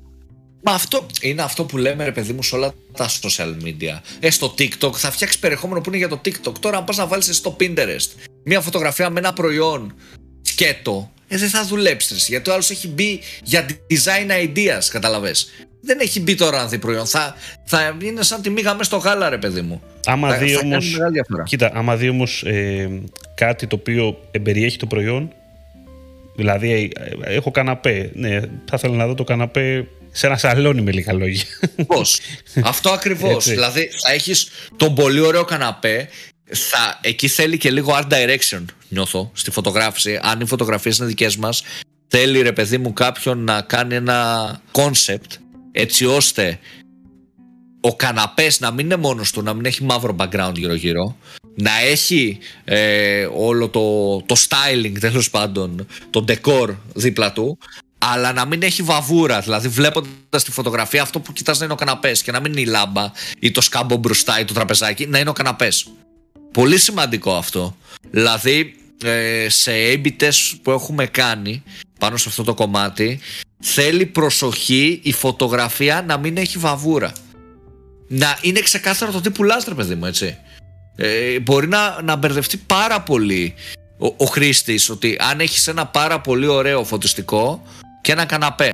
Μα 0.62 0.72
αυτό 0.72 1.06
είναι 1.22 1.42
αυτό 1.42 1.64
που 1.64 1.78
λέμε 1.78 2.04
ρε 2.04 2.12
παιδί 2.12 2.34
μου 2.34 2.44
σε 2.44 2.56
όλα 2.56 2.74
τα 2.94 3.10
social 3.22 3.56
media. 3.64 4.00
Ε, 4.20 4.30
στο 4.30 4.54
TikTok 4.58 4.94
θα 4.94 5.12
φτιάξεις 5.12 5.40
περιεχόμενο 5.40 5.82
που 5.82 5.90
είναι 5.90 5.98
για 5.98 6.08
το 6.08 6.22
TikTok. 6.26 6.54
Τώρα, 6.60 6.78
αν 6.78 6.84
πας 6.84 6.98
να 6.98 7.08
βάλεις 7.08 7.36
στο 7.36 7.56
Pinterest 7.60 8.10
μια 8.44 8.62
φωτογραφία 8.62 9.10
με 9.10 9.20
ένα 9.20 9.34
προϊόν 9.34 9.96
σκέτο, 10.42 11.12
ε, 11.28 11.38
δεν 11.38 11.50
θα 11.50 11.66
δουλέψεις. 11.66 12.28
Γιατί 12.28 12.50
ο 12.50 12.54
άλλος 12.54 12.70
έχει 12.70 12.88
μπει 12.88 13.20
για 13.44 13.66
design 13.66 14.48
ideas, 14.48 14.88
καταλαβέ. 14.90 15.32
Δεν 15.82 16.00
έχει 16.00 16.20
μπει 16.20 16.36
τώρα 16.36 16.62
αν 16.62 16.70
δει 16.70 16.78
προϊόν. 16.78 17.06
Θα, 17.06 17.36
θα 17.64 17.98
είναι 18.04 18.24
σαν 18.24 18.42
τη 18.42 18.50
μίγα 18.50 18.72
μέσα 18.72 18.84
στο 18.84 18.98
γάλα, 18.98 19.30
ρε 19.30 19.38
παιδί 19.38 19.62
μου. 19.62 19.82
Άμα 20.06 20.38
δει 20.38 20.56
όμω. 20.56 20.78
Κοίτα, 21.44 21.72
άμα 21.74 21.96
δει 21.96 22.10
όμως 22.10 22.44
ε, 22.44 23.02
κάτι 23.36 23.68
το 23.68 23.76
οποίο 23.76 24.18
εμπεριέχει 24.32 24.78
το 24.78 24.86
προϊόν. 24.86 25.34
Δηλαδή, 26.36 26.92
ε, 27.24 27.36
έχω 27.36 27.52
καναπέ. 27.52 28.12
Ναι, 28.14 28.40
θα 28.40 28.76
ήθελα 28.76 28.96
να 28.96 29.08
δω 29.08 29.14
το 29.14 29.24
καναπέ 29.24 29.88
σε 30.20 30.28
ένα 30.28 30.38
σαλόνι 30.38 30.82
με 30.82 30.92
λίγα 30.92 31.14
λόγια. 31.14 31.44
Πώς; 31.88 32.20
Αυτό 32.64 32.90
ακριβώς. 32.90 33.46
δηλαδή, 33.46 33.90
θα 34.04 34.12
έχεις 34.12 34.48
τον 34.76 34.96
πολύ 34.96 35.20
ωραίο 35.20 35.44
καναπέ. 35.44 36.10
Θα, 36.52 37.00
εκεί 37.02 37.28
θέλει 37.28 37.58
και 37.58 37.72
λίγο 37.72 38.00
art 38.00 38.08
direction, 38.14 38.66
νιώθω, 38.90 39.32
στη 39.34 39.52
φωτογράφηση. 39.52 40.20
Αν 40.22 40.40
οι 40.40 40.46
φωτογραφίες 40.46 40.98
είναι 40.98 41.08
δικές 41.08 41.38
μας, 41.38 41.64
θέλει 42.08 42.42
ρε 42.42 42.52
παιδί 42.52 42.78
μου 42.78 42.94
κάποιον 42.94 43.44
να 43.44 43.62
κάνει 43.62 43.96
ένα 43.96 44.62
concept 44.72 45.38
έτσι 45.72 46.06
ώστε 46.06 46.60
ο 47.82 47.96
καναπές 47.96 48.60
να 48.60 48.72
μην 48.72 48.86
είναι 48.86 48.96
μόνος 48.96 49.32
του, 49.32 49.42
να 49.42 49.54
μην 49.54 49.66
έχει 49.66 49.84
μαύρο 49.84 50.16
background 50.20 50.54
γύρω 50.56 50.74
γύρω, 50.74 51.18
να 51.56 51.80
έχει 51.80 52.38
ε, 52.64 53.28
όλο 53.34 53.70
το, 53.70 54.18
το 54.22 54.36
styling 54.48 55.00
τέλος 55.00 55.30
πάντων, 55.30 55.88
το 56.10 56.26
decor 56.28 56.76
δίπλα 56.94 57.32
του, 57.32 57.58
αλλά 58.14 58.34
να 58.34 58.46
μην 58.46 58.64
έχει 58.64 58.82
βαβούρα. 58.82 59.40
Δηλαδή, 59.40 59.68
βλέποντας 59.68 60.44
τη 60.44 60.52
φωτογραφία, 60.52 61.02
αυτό 61.02 61.20
που 61.20 61.34
κοιτάς 61.34 61.60
να 61.60 61.66
είναι 61.66 61.74
ο 61.74 61.78
καναπές 61.78 62.22
και 62.22 62.32
να 62.32 62.40
μην 62.40 62.52
είναι 62.52 62.62
η 62.62 62.66
λάμπα 62.66 63.12
ή 63.40 63.52
το 63.52 63.62
σκάμπο 63.62 63.96
μπροστά 63.96 64.40
ή 64.40 64.46
το 64.46 64.54
τραπεζάκι, 64.54 65.08
να 65.08 65.20
είναι 65.20 65.30
ο 65.30 65.34
καναπές. 65.34 65.88
Πολύ 66.52 66.78
σημαντικό 66.78 67.36
αυτό. 67.36 67.76
Δηλαδή, 68.12 68.76
ε, 69.04 69.50
σε 69.50 69.74
έμπειτε 69.74 70.32
που 70.62 70.72
έχουμε 70.72 71.06
κάνει 71.06 71.64
πάνω 72.00 72.18
σε 72.18 72.30
αυτό 72.30 72.44
το 72.44 72.54
κομμάτι, 72.54 73.20
θέλει 73.60 74.06
προσοχή 74.06 75.00
η 75.04 75.12
φωτογραφία 75.12 76.04
να 76.08 76.18
μην 76.18 76.38
έχει 76.38 76.58
βαβούρα. 76.58 77.12
Να 78.08 78.38
είναι 78.42 78.60
ξεκάθαρο 78.60 79.12
το 79.12 79.22
τι 79.22 79.30
πουλάς 79.30 79.66
ρε 79.66 79.74
παιδί 79.74 79.96
μου 79.96 80.06
έτσι. 80.06 80.38
Ε, 80.96 81.40
μπορεί 81.40 81.68
να, 81.68 82.02
να 82.02 82.16
μπερδευτεί 82.16 82.58
πάρα 82.58 83.02
πολύ 83.02 83.54
ο, 83.98 84.14
ο 84.18 84.26
χρήστης 84.26 84.90
ότι 84.90 85.18
αν 85.20 85.40
έχεις 85.40 85.68
ένα 85.68 85.86
πάρα 85.86 86.22
πολύ 86.22 86.48
ωραίο 86.48 86.84
φωτιστικό 86.84 87.62
και 88.02 88.12
ένα 88.12 88.26
καναπέ 88.26 88.72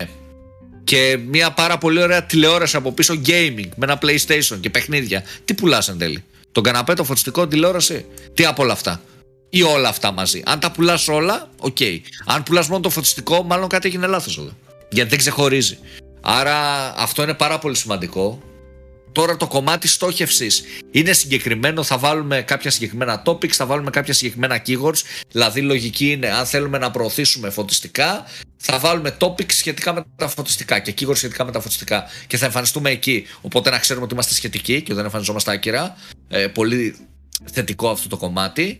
και 0.83 1.19
μια 1.27 1.51
πάρα 1.51 1.77
πολύ 1.77 2.01
ωραία 2.01 2.23
τηλεόραση 2.23 2.75
από 2.75 2.91
πίσω 2.91 3.13
gaming 3.25 3.69
με 3.75 3.85
ένα 3.85 3.99
PlayStation 4.01 4.57
και 4.59 4.69
παιχνίδια. 4.69 5.23
Τι 5.45 5.53
πουλάς 5.53 5.87
εν 5.87 5.97
τέλει; 5.97 6.23
Τον 6.51 6.63
καναπέ, 6.63 6.93
το 6.93 7.03
φωτιστικό, 7.03 7.47
τηλεόραση; 7.47 8.05
Τι 8.33 8.45
από 8.45 8.63
όλα 8.63 8.73
αυτά; 8.73 9.01
Ή 9.49 9.61
όλα 9.61 9.89
αυτά 9.89 10.11
μαζί; 10.11 10.41
Αν 10.45 10.59
τα 10.59 10.71
πουλάς 10.71 11.07
όλα, 11.07 11.49
OK. 11.57 11.77
Okay. 11.79 11.99
Αν 12.25 12.43
πουλάς 12.43 12.67
μόνο 12.67 12.81
το 12.81 12.89
φωτιστικό, 12.89 13.43
μάλλον 13.43 13.67
κάτι 13.67 13.87
έγινε 13.87 14.07
λάθος 14.07 14.37
εδώ 14.37 14.51
γιατί 14.95 15.09
δεν 15.09 15.19
ξεχωρίζει. 15.19 15.77
Άρα 16.21 16.57
αυτό 16.97 17.23
είναι 17.23 17.33
πάρα 17.33 17.59
πολύ 17.59 17.75
σημαντικό. 17.75 18.41
Τώρα 19.15 19.37
το 19.37 19.47
κομμάτι 19.47 19.87
στόχευσης 19.87 20.63
είναι 20.91 21.13
συγκεκριμένο. 21.13 21.83
Θα 21.83 21.97
βάλουμε 21.97 22.41
κάποια 22.41 22.71
συγκεκριμένα 22.71 23.21
topics, 23.25 23.51
θα 23.51 23.65
βάλουμε 23.65 23.89
κάποια 23.89 24.13
συγκεκριμένα 24.13 24.61
keywords. 24.67 25.01
Δηλαδή, 25.31 25.61
λογική 25.61 26.11
είναι 26.11 26.27
αν 26.27 26.45
θέλουμε 26.45 26.77
να 26.77 26.91
προωθήσουμε 26.91 27.49
φωτιστικά, 27.49 28.25
θα 28.57 28.79
βάλουμε 28.79 29.17
topics 29.19 29.51
σχετικά 29.51 29.93
με 29.93 30.03
τα 30.15 30.27
φωτιστικά 30.27 30.79
και 30.79 30.93
keywords 30.99 31.15
σχετικά 31.15 31.45
με 31.45 31.51
τα 31.51 31.59
φωτιστικά. 31.59 32.03
Και 32.27 32.37
θα 32.37 32.45
εμφανιστούμε 32.45 32.89
εκεί. 32.89 33.27
Οπότε 33.41 33.69
να 33.69 33.79
ξέρουμε 33.79 34.05
ότι 34.05 34.13
είμαστε 34.13 34.33
σχετικοί 34.33 34.81
και 34.81 34.93
δεν 34.93 35.03
εμφανιζόμαστε 35.03 35.51
άκυρα. 35.51 35.95
Ε, 36.27 36.47
πολύ 36.47 36.95
θετικό 37.51 37.89
αυτό 37.89 38.09
το 38.09 38.17
κομμάτι 38.17 38.77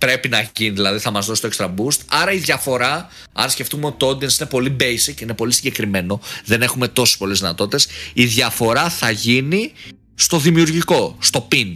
πρέπει 0.00 0.28
να 0.28 0.50
γίνει, 0.56 0.70
δηλαδή 0.70 0.98
θα 0.98 1.10
μας 1.10 1.26
δώσει 1.26 1.42
το 1.42 1.48
extra 1.52 1.66
boost. 1.66 1.98
Άρα 2.08 2.32
η 2.32 2.36
διαφορά, 2.36 3.08
αν 3.32 3.50
σκεφτούμε 3.50 3.86
ότι 3.86 3.96
το 3.96 4.08
audience 4.08 4.38
είναι 4.40 4.48
πολύ 4.48 4.76
basic, 4.80 5.20
είναι 5.20 5.34
πολύ 5.34 5.52
συγκεκριμένο, 5.52 6.20
δεν 6.44 6.62
έχουμε 6.62 6.88
τόσες 6.88 7.16
πολλές 7.16 7.38
δυνατότητες, 7.38 7.88
η 8.12 8.24
διαφορά 8.24 8.88
θα 8.88 9.10
γίνει 9.10 9.72
στο 10.14 10.38
δημιουργικό, 10.38 11.16
στο 11.20 11.48
pin. 11.52 11.72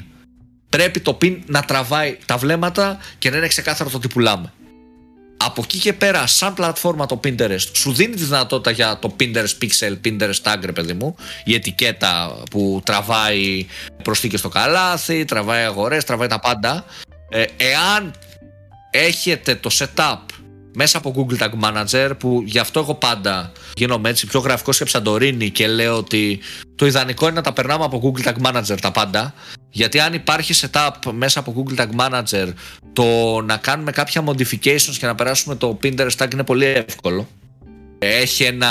Πρέπει 0.68 1.00
το 1.00 1.18
pin 1.22 1.38
να 1.46 1.62
τραβάει 1.62 2.18
τα 2.24 2.36
βλέμματα 2.36 2.98
και 3.18 3.30
να 3.30 3.36
είναι 3.36 3.46
ξεκάθαρο 3.46 3.90
το 3.90 3.98
τι 3.98 4.08
πουλάμε. 4.08 4.52
Από 5.36 5.60
εκεί 5.64 5.78
και 5.78 5.92
πέρα, 5.92 6.26
σαν 6.26 6.54
πλατφόρμα 6.54 7.06
το 7.06 7.20
Pinterest 7.24 7.66
σου 7.72 7.92
δίνει 7.92 8.14
τη 8.14 8.24
δυνατότητα 8.24 8.70
για 8.70 8.98
το 8.98 9.16
Pinterest 9.20 9.62
Pixel, 9.62 9.98
Pinterest 10.04 10.42
Tag, 10.42 10.56
ρε 10.64 10.72
παιδί 10.72 10.92
μου, 10.92 11.16
η 11.44 11.54
ετικέτα 11.54 12.42
που 12.50 12.82
τραβάει 12.84 13.66
προσθήκες 14.02 14.38
στο 14.40 14.48
καλάθι, 14.48 15.24
τραβάει 15.24 15.64
αγορές, 15.64 16.04
τραβάει 16.04 16.28
τα 16.28 16.40
πάντα. 16.40 16.84
Ε, 17.36 17.44
εάν 17.56 18.14
έχετε 18.90 19.54
το 19.54 19.70
setup 19.72 20.18
μέσα 20.74 20.98
από 20.98 21.14
Google 21.16 21.38
Tag 21.38 21.50
Manager 21.62 22.10
που 22.18 22.42
γι' 22.46 22.58
αυτό 22.58 22.80
εγώ 22.80 22.94
πάντα 22.94 23.52
γίνομαι 23.74 24.08
έτσι 24.08 24.26
πιο 24.26 24.40
γραφικός 24.40 24.78
και 24.78 24.84
ψαντορίνη 24.84 25.50
και 25.50 25.66
λέω 25.66 25.96
ότι 25.96 26.40
το 26.74 26.86
ιδανικό 26.86 27.26
είναι 27.26 27.34
να 27.34 27.42
τα 27.42 27.52
περνάμε 27.52 27.84
από 27.84 28.00
Google 28.02 28.26
Tag 28.28 28.34
Manager 28.46 28.76
τα 28.80 28.92
πάντα 28.92 29.34
γιατί 29.70 30.00
αν 30.00 30.14
υπάρχει 30.14 30.54
setup 30.60 30.90
μέσα 31.12 31.38
από 31.38 31.54
Google 31.56 31.80
Tag 31.80 31.88
Manager 31.96 32.52
το 32.92 33.04
να 33.40 33.56
κάνουμε 33.56 33.90
κάποια 33.90 34.24
modifications 34.26 34.96
και 34.98 35.06
να 35.06 35.14
περάσουμε 35.14 35.56
το 35.56 35.78
Pinterest 35.82 36.16
tag 36.16 36.32
είναι 36.32 36.44
πολύ 36.44 36.64
εύκολο. 36.64 37.28
Έχει 37.98 38.44
ένα 38.44 38.68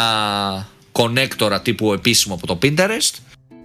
connector 0.92 1.60
τύπου 1.62 1.94
επίσημο 1.94 2.34
από 2.34 2.48
το 2.48 2.58
Pinterest 2.62 3.14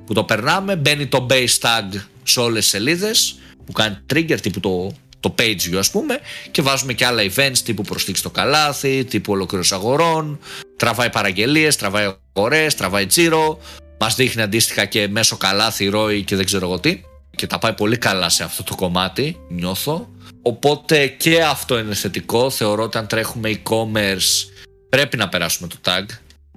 που 0.06 0.12
το 0.12 0.24
περνάμε, 0.24 0.76
μπαίνει 0.76 1.06
το 1.06 1.26
base 1.30 1.58
tag 1.60 2.00
σε 2.22 2.40
όλες 2.40 2.62
τις 2.62 2.70
σελίδες 2.70 3.38
που 3.68 3.74
κάνει 3.74 3.98
trigger 4.14 4.40
τύπου 4.40 4.60
το, 4.60 4.92
το 5.20 5.34
page 5.38 5.60
view 5.70 5.76
ας 5.76 5.90
πούμε 5.90 6.20
και 6.50 6.62
βάζουμε 6.62 6.92
και 6.92 7.06
άλλα 7.06 7.22
events 7.22 7.58
τύπου 7.64 7.82
προσθήκη 7.82 8.18
στο 8.18 8.30
καλάθι, 8.30 9.04
τύπου 9.04 9.32
ολοκλήρωση 9.32 9.74
αγορών, 9.74 10.38
τραβάει 10.76 11.10
παραγγελίες, 11.10 11.76
τραβάει 11.76 12.14
αγορές, 12.34 12.74
τραβάει 12.74 13.06
τζίρο, 13.06 13.58
μας 13.98 14.14
δείχνει 14.14 14.42
αντίστοιχα 14.42 14.84
και 14.84 15.08
μέσω 15.08 15.36
καλάθι, 15.36 15.86
ρόι 15.86 16.22
και 16.22 16.36
δεν 16.36 16.44
ξέρω 16.44 16.66
εγώ 16.66 16.80
τι 16.80 17.00
και 17.38 17.46
τα 17.46 17.58
πάει 17.58 17.72
πολύ 17.72 17.98
καλά 17.98 18.28
σε 18.28 18.44
αυτό 18.44 18.62
το 18.62 18.74
κομμάτι, 18.74 19.36
νιώθω. 19.48 20.08
Οπότε 20.42 21.06
και 21.06 21.42
αυτό 21.42 21.78
είναι 21.78 21.94
θετικό. 21.94 22.50
Θεωρώ 22.50 22.82
ότι 22.82 22.98
αν 22.98 23.06
τρέχουμε 23.06 23.60
e-commerce 23.62 24.48
πρέπει 24.88 25.16
να 25.16 25.28
περάσουμε 25.28 25.68
το 25.68 25.76
tag. 25.84 26.04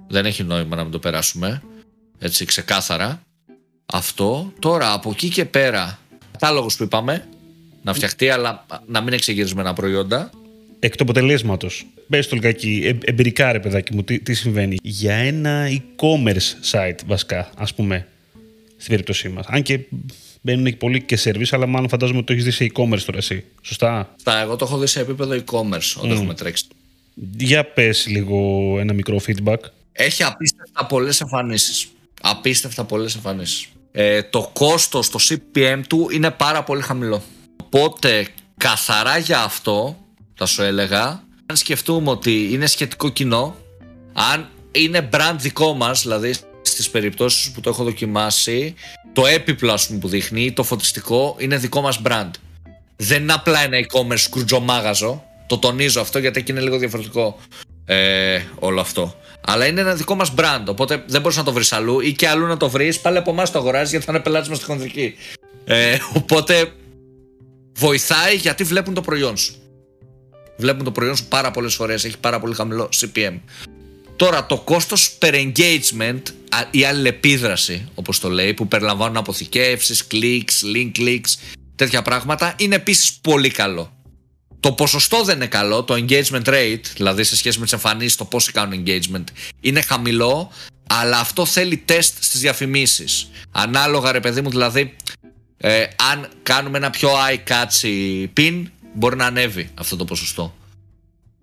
Δεν 0.08 0.26
έχει 0.26 0.42
νόημα 0.42 0.76
να 0.76 0.82
μην 0.82 0.92
το 0.92 0.98
περάσουμε. 0.98 1.62
Έτσι 2.18 2.44
ξεκάθαρα. 2.44 3.22
Αυτό. 3.86 4.52
Τώρα 4.58 4.92
από 4.92 5.10
εκεί 5.10 5.28
και 5.28 5.44
πέρα 5.44 5.98
κατάλογος 6.32 6.76
που 6.76 6.82
είπαμε 6.82 7.28
να 7.82 7.94
φτιαχτεί, 7.94 8.28
αλλά 8.28 8.66
να 8.86 9.00
μην 9.00 9.08
έχει 9.08 9.16
εξεγερισμένα 9.16 9.72
προϊόντα. 9.72 10.30
Εκ 10.78 10.96
του 10.96 11.02
αποτελέσματος, 11.02 11.86
μπε 12.06 12.22
στο 12.22 12.34
λιγάκι 12.34 12.82
ε, 12.84 13.10
εμπειρικά, 13.10 13.52
ρε 13.52 13.60
παιδάκι 13.60 13.94
μου, 13.94 14.04
τι, 14.04 14.18
τι 14.18 14.34
συμβαίνει. 14.34 14.76
Για 14.82 15.14
ένα 15.14 15.68
e-commerce 15.68 16.70
site, 16.70 16.98
βασικά, 17.06 17.50
ας 17.56 17.74
πούμε, 17.74 18.06
στην 18.76 18.88
περίπτωσή 18.88 19.28
μας. 19.28 19.46
Αν 19.48 19.62
και 19.62 19.80
μπαίνουν 20.40 20.76
πολύ 20.76 21.02
και 21.02 21.18
service, 21.24 21.48
αλλά 21.50 21.66
μάλλον 21.66 21.88
φαντάζομαι 21.88 22.18
ότι 22.18 22.26
το 22.26 22.32
έχεις 22.32 22.44
δει 22.44 22.50
σε 22.50 22.70
e-commerce 22.74 23.02
τώρα 23.06 23.18
εσύ. 23.18 23.44
Σωστά; 23.62 24.14
Στα, 24.16 24.40
εγώ 24.40 24.56
το 24.56 24.64
έχω 24.64 24.78
δει 24.78 24.86
σε 24.86 25.00
επίπεδο 25.00 25.34
e-commerce 25.34 25.94
όταν 25.96 26.10
mm. 26.10 26.14
έχουμε 26.14 26.34
τρέξει. 26.34 26.64
Για 27.36 27.64
πες 27.64 28.06
λίγο 28.06 28.76
ένα 28.78 28.92
μικρό 28.92 29.20
feedback. 29.26 29.58
Έχει 29.92 30.22
απίστευτα 30.22 30.86
πολλές 30.86 31.20
εμφανίσεις. 31.20 31.88
Απίστευτα 32.22 32.84
πολλές 32.84 33.14
εμφανίσεις 33.14 33.68
ε, 33.92 34.22
το 34.22 34.50
κόστος, 34.52 35.08
το 35.08 35.18
CPM 35.28 35.80
του 35.88 36.08
είναι 36.12 36.30
πάρα 36.30 36.62
πολύ 36.62 36.82
χαμηλό. 36.82 37.22
Οπότε 37.64 38.26
καθαρά 38.56 39.18
για 39.18 39.40
αυτό 39.40 39.96
θα 40.34 40.46
σου 40.46 40.62
έλεγα, 40.62 41.24
αν 41.46 41.56
σκεφτούμε 41.56 42.10
ότι 42.10 42.48
είναι 42.52 42.66
σχετικό 42.66 43.08
κοινό, 43.08 43.56
αν 44.12 44.48
είναι 44.72 45.08
brand 45.12 45.34
δικό 45.38 45.74
μας, 45.74 46.02
δηλαδή 46.02 46.34
στις 46.62 46.90
περιπτώσεις 46.90 47.50
που 47.50 47.60
το 47.60 47.70
έχω 47.70 47.84
δοκιμάσει, 47.84 48.74
το 49.12 49.26
έπιπλο 49.26 49.72
ας 49.72 49.86
πούμε 49.86 49.98
που 49.98 50.08
δείχνει, 50.08 50.52
το 50.52 50.62
φωτιστικό, 50.62 51.36
είναι 51.38 51.56
δικό 51.56 51.80
μας 51.80 52.00
brand. 52.04 52.30
Δεν 52.96 53.22
είναι 53.22 53.32
απλά 53.32 53.60
ένα 53.60 53.78
e-commerce 53.78 54.18
σκρουτζομάγαζο, 54.18 55.24
το 55.46 55.58
τονίζω 55.58 56.00
αυτό 56.00 56.18
γιατί 56.18 56.40
εκεί 56.40 56.50
είναι 56.50 56.60
λίγο 56.60 56.78
διαφορετικό 56.78 57.38
ε, 57.84 58.40
όλο 58.58 58.80
αυτό. 58.80 59.14
Αλλά 59.46 59.66
είναι 59.66 59.80
ένα 59.80 59.94
δικό 59.94 60.14
μας 60.14 60.32
brand. 60.36 60.64
Οπότε 60.66 61.04
δεν 61.06 61.20
μπορείς 61.20 61.36
να 61.36 61.42
το 61.42 61.52
βρεις 61.52 61.72
αλλού 61.72 62.00
ή 62.00 62.12
και 62.12 62.28
αλλού 62.28 62.46
να 62.46 62.56
το 62.56 62.70
βρεις. 62.70 63.00
Πάλι 63.00 63.16
από 63.16 63.30
εμάς 63.30 63.50
το 63.50 63.58
αγοράζεις 63.58 63.90
γιατί 63.90 64.04
θα 64.04 64.12
είναι 64.12 64.20
πελάτης 64.20 64.48
μας 64.48 64.56
στη 64.56 64.66
χονδρική. 64.66 65.14
Ε, 65.64 65.96
οπότε 66.14 66.72
βοηθάει 67.78 68.36
γιατί 68.36 68.64
βλέπουν 68.64 68.94
το 68.94 69.00
προϊόν 69.00 69.36
σου. 69.36 69.54
Βλέπουν 70.56 70.84
το 70.84 70.90
προϊόν 70.90 71.16
σου 71.16 71.24
πάρα 71.28 71.50
πολλές 71.50 71.74
φορές. 71.74 72.04
Έχει 72.04 72.18
πάρα 72.18 72.40
πολύ 72.40 72.54
χαμηλό 72.54 72.88
CPM. 73.00 73.38
Τώρα 74.16 74.46
το 74.46 74.58
κόστος 74.58 75.18
per 75.18 75.34
engagement 75.34 76.22
η 76.70 76.84
αλληλεπίδραση 76.84 77.88
όπως 77.94 78.20
το 78.20 78.28
λέει 78.28 78.54
που 78.54 78.68
περιλαμβάνουν 78.68 79.16
αποθηκεύσεις, 79.16 80.06
clicks, 80.10 80.76
link 80.76 80.90
clicks, 80.98 81.54
τέτοια 81.76 82.02
πράγματα 82.02 82.54
είναι 82.58 82.74
επίσης 82.74 83.12
πολύ 83.12 83.50
καλό. 83.50 83.92
Το 84.62 84.72
ποσοστό 84.72 85.24
δεν 85.24 85.36
είναι 85.36 85.46
καλό, 85.46 85.82
το 85.82 85.94
engagement 85.94 86.44
rate, 86.44 86.80
δηλαδή 86.96 87.24
σε 87.24 87.36
σχέση 87.36 87.58
με 87.58 87.64
τις 87.64 87.72
εμφανίσεις, 87.72 88.16
το 88.16 88.24
πόσο 88.24 88.50
κάνουν 88.52 88.84
engagement, 88.84 89.24
είναι 89.60 89.80
χαμηλό, 89.80 90.50
αλλά 90.86 91.18
αυτό 91.18 91.46
θέλει 91.46 91.76
τεστ 91.76 92.14
στις 92.20 92.40
διαφημίσεις. 92.40 93.30
Ανάλογα, 93.50 94.12
ρε 94.12 94.20
παιδί 94.20 94.40
μου, 94.40 94.50
δηλαδή, 94.50 94.96
ε, 95.56 95.82
αν 96.12 96.28
κάνουμε 96.42 96.78
ένα 96.78 96.90
πιο 96.90 97.10
eye-catchy 97.10 98.26
pin, 98.36 98.62
μπορεί 98.94 99.16
να 99.16 99.26
ανέβει 99.26 99.70
αυτό 99.74 99.96
το 99.96 100.04
ποσοστό. 100.04 100.56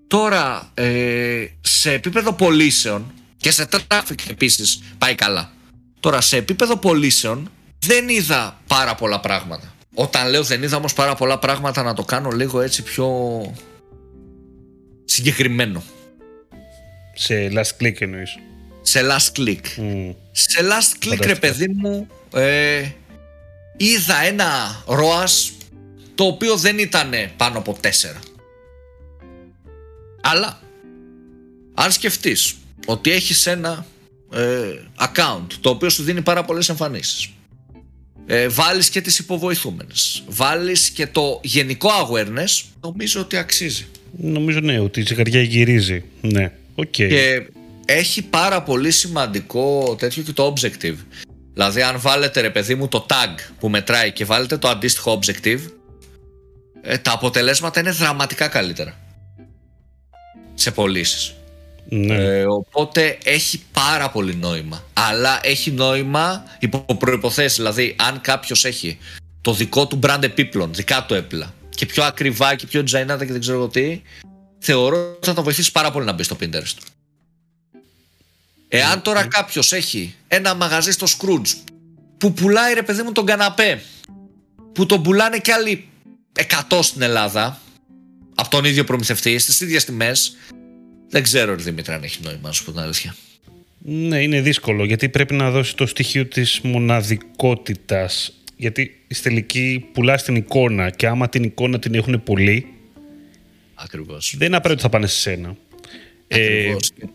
Τώρα, 0.08 0.72
ε, 0.74 1.46
σε 1.62 1.92
επίπεδο 1.92 2.34
πωλήσεων 2.34 3.14
και 3.38 3.52
σε 3.52 3.68
traffic 3.72 4.30
επίσης 4.30 4.82
πάει 4.98 5.16
καλά. 5.16 5.52
Τώρα, 6.00 6.22
σε 6.22 6.38
επίπεδο 6.38 6.78
πωλήσεων 6.78 7.52
δεν 7.80 8.10
είδα 8.10 8.62
πάρα 8.68 8.96
πολλά 8.96 9.20
πράγματα. 9.20 9.74
Όταν 9.94 10.30
λέω 10.30 10.44
δεν 10.44 10.64
είδα 10.64 10.78
όμως 10.78 10.94
πάρα 10.94 11.16
πολλά 11.16 11.40
πράγματα 11.40 11.84
να 11.84 11.94
το 11.94 12.04
κάνω 12.04 12.30
λίγο 12.30 12.62
έτσι 12.62 12.84
πιο 12.84 13.42
συγκεκριμένο. 15.06 15.84
Σε 17.14 17.52
last 17.54 17.84
click 17.84 18.02
εννοείς. 18.02 18.38
Σε 18.82 19.02
last 19.04 19.40
click. 19.40 19.62
Σε 20.32 20.60
last 20.62 21.06
click 21.06 21.22
ρε 21.22 21.36
παιδί 21.36 21.68
μου 21.68 22.08
ε, 22.34 22.90
είδα 23.78 24.22
ένα 24.24 24.84
ROAS 24.88 25.52
το 26.16 26.24
οποίο 26.24 26.58
δεν 26.58 26.80
ήταν 26.80 27.14
πάνω 27.38 27.58
από 27.58 27.78
4. 27.82 27.88
Αλλά 30.22 30.62
αν 31.74 31.92
σκεφτείς 31.92 32.56
ότι 32.86 33.12
έχεις 33.12 33.48
ένα 33.48 33.86
ε, 34.34 34.70
account 35.00 35.48
το 35.62 35.70
οποίο 35.70 35.90
σου 35.90 36.04
δίνει 36.04 36.22
πάρα 36.22 36.44
πολλές 36.46 36.70
εμφανίσεις 36.70 37.30
ε, 38.32 38.48
βάλεις 38.48 38.90
και 38.90 39.02
τις 39.02 39.20
υποβοηθούμενες. 39.20 40.24
Βάλεις 40.28 40.90
και 40.90 41.08
το 41.08 41.40
γενικό 41.44 41.90
awareness. 41.90 42.64
Νομίζω 42.82 43.22
ότι 43.22 43.38
αξίζει. 43.38 43.86
Νομίζω 44.18 44.60
ναι 44.60 44.80
ότι 44.80 45.00
η 45.00 45.04
ζυγαριά 45.08 45.42
γυρίζει. 45.42 46.04
Ναι 46.22 46.52
okay. 46.76 46.88
και 46.88 47.48
έχει 47.86 48.22
πάρα 48.22 48.64
πολύ 48.64 48.92
σημαντικό 48.92 49.96
τέτοιο 50.00 50.24
και 50.24 50.32
το 50.32 50.54
objective. 50.54 50.96
Δηλαδή 51.54 51.82
αν 51.82 52.00
βάλετε 52.00 52.42
ρε 52.42 52.50
παιδί 52.50 52.76
μου 52.76 52.88
το 52.88 53.06
tag 53.10 53.36
που 53.60 53.70
μετράει 53.70 54.12
και 54.12 54.26
βάλετε 54.26 54.58
το 54.58 54.68
αντίστοιχο 54.68 55.20
objective 55.20 55.60
ε, 56.82 56.98
τα 56.98 57.12
αποτελέσματα 57.12 57.80
είναι 57.80 57.92
δραματικά 57.92 58.48
καλύτερα. 58.48 58.98
Σε 60.54 60.72
πωλήσεις. 60.72 61.36
Ναι. 61.92 62.16
Ε, 62.16 62.46
οπότε 62.72 63.18
έχει 63.24 63.62
πάρα 63.72 64.10
πολύ 64.10 64.36
νόημα. 64.36 64.84
Αλλά 64.94 65.40
έχει 65.44 65.72
νόημα 65.72 66.44
υπό 66.60 66.96
προποθέσει. 66.98 67.56
Δηλαδή, 67.56 67.96
αν 67.98 68.22
κάποιος 68.22 68.66
έχει 68.66 68.98
το 69.42 69.54
δικό 69.54 69.88
του 69.88 70.00
brand 70.04 70.24
επίπλων, 70.24 70.74
δικά 70.74 71.06
του 71.08 71.14
έπλα 71.14 71.54
και 71.70 71.86
πιο 71.86 72.04
ακριβά 72.04 72.56
και 72.56 72.68
πιο 72.68 72.84
τζαϊνάτα 72.84 73.26
και 73.26 73.32
δεν 73.32 73.42
ξέρω 73.42 73.68
τι, 73.68 74.02
θεωρώ 74.60 75.12
ότι 75.16 75.28
θα 75.28 75.34
τον 75.34 75.44
βοηθήσει 75.44 75.72
πάρα 75.72 75.92
πολύ 75.92 76.06
να 76.06 76.12
μπει 76.12 76.24
στο 76.24 76.38
Pinterest. 76.40 76.78
Εάν 78.68 78.96
ναι. 78.96 79.02
τώρα 79.02 79.28
κάποιος 79.28 79.74
έχει 79.74 80.16
ένα 80.28 80.56
μαγαζί 80.56 80.92
στο 80.92 81.08
Scrooge 81.08 81.72
που 82.18 82.34
πουλάει 82.34 82.74
ρε 82.74 82.84
παιδί 82.84 83.02
μου 83.02 83.12
τον 83.12 83.26
καναπέ, 83.26 83.82
που 84.74 84.86
τον 84.86 85.04
πουλάνε 85.04 85.38
κι 85.38 85.52
άλλοι 85.52 85.88
100 86.70 86.80
στην 86.82 87.02
Ελλάδα, 87.02 87.60
από 88.36 88.50
τον 88.50 88.66
ίδιο 88.66 88.84
προμηθευτή, 88.84 89.40
στις 89.40 89.60
ίδιες 89.60 89.86
τιμές, 89.86 90.36
δεν 91.10 91.24
ξέρω, 91.24 91.56
Δημήτρη, 91.56 91.94
αν 91.94 92.04
έχει 92.04 92.20
νόημα, 92.24 92.40
να 92.42 92.52
σου 92.52 92.66
πω 92.66 92.72
την 92.72 92.80
αλήθεια. 92.80 93.16
Ναι, 93.82 94.22
είναι 94.22 94.42
δύσκολο 94.42 94.86
γιατί 94.86 95.10
πρέπει 95.10 95.34
να 95.34 95.52
δώσει 95.52 95.76
το 95.76 95.86
στοιχείο 95.86 96.26
της 96.26 96.60
μοναδικότητας 96.64 98.34
γιατί 98.56 99.04
η 99.08 99.16
τελική 99.16 99.90
πουλάς 99.94 100.24
την 100.24 100.36
εικόνα 100.36 100.90
και 100.90 101.08
άμα 101.08 101.30
την 101.30 101.44
εικόνα 101.44 101.80
την 101.80 101.94
έχουν 101.94 102.24
πολύ 102.24 102.68
Ακριβώς. 103.76 104.36
δεν 104.38 104.48
είναι 104.48 104.56
απαραίτητο 104.56 104.88
θα 104.88 104.94
πάνε 104.94 105.08
σε 105.08 105.20
σένα. 105.20 105.56
Ακριβώς. 106.32 106.90
Ε, 107.00 107.06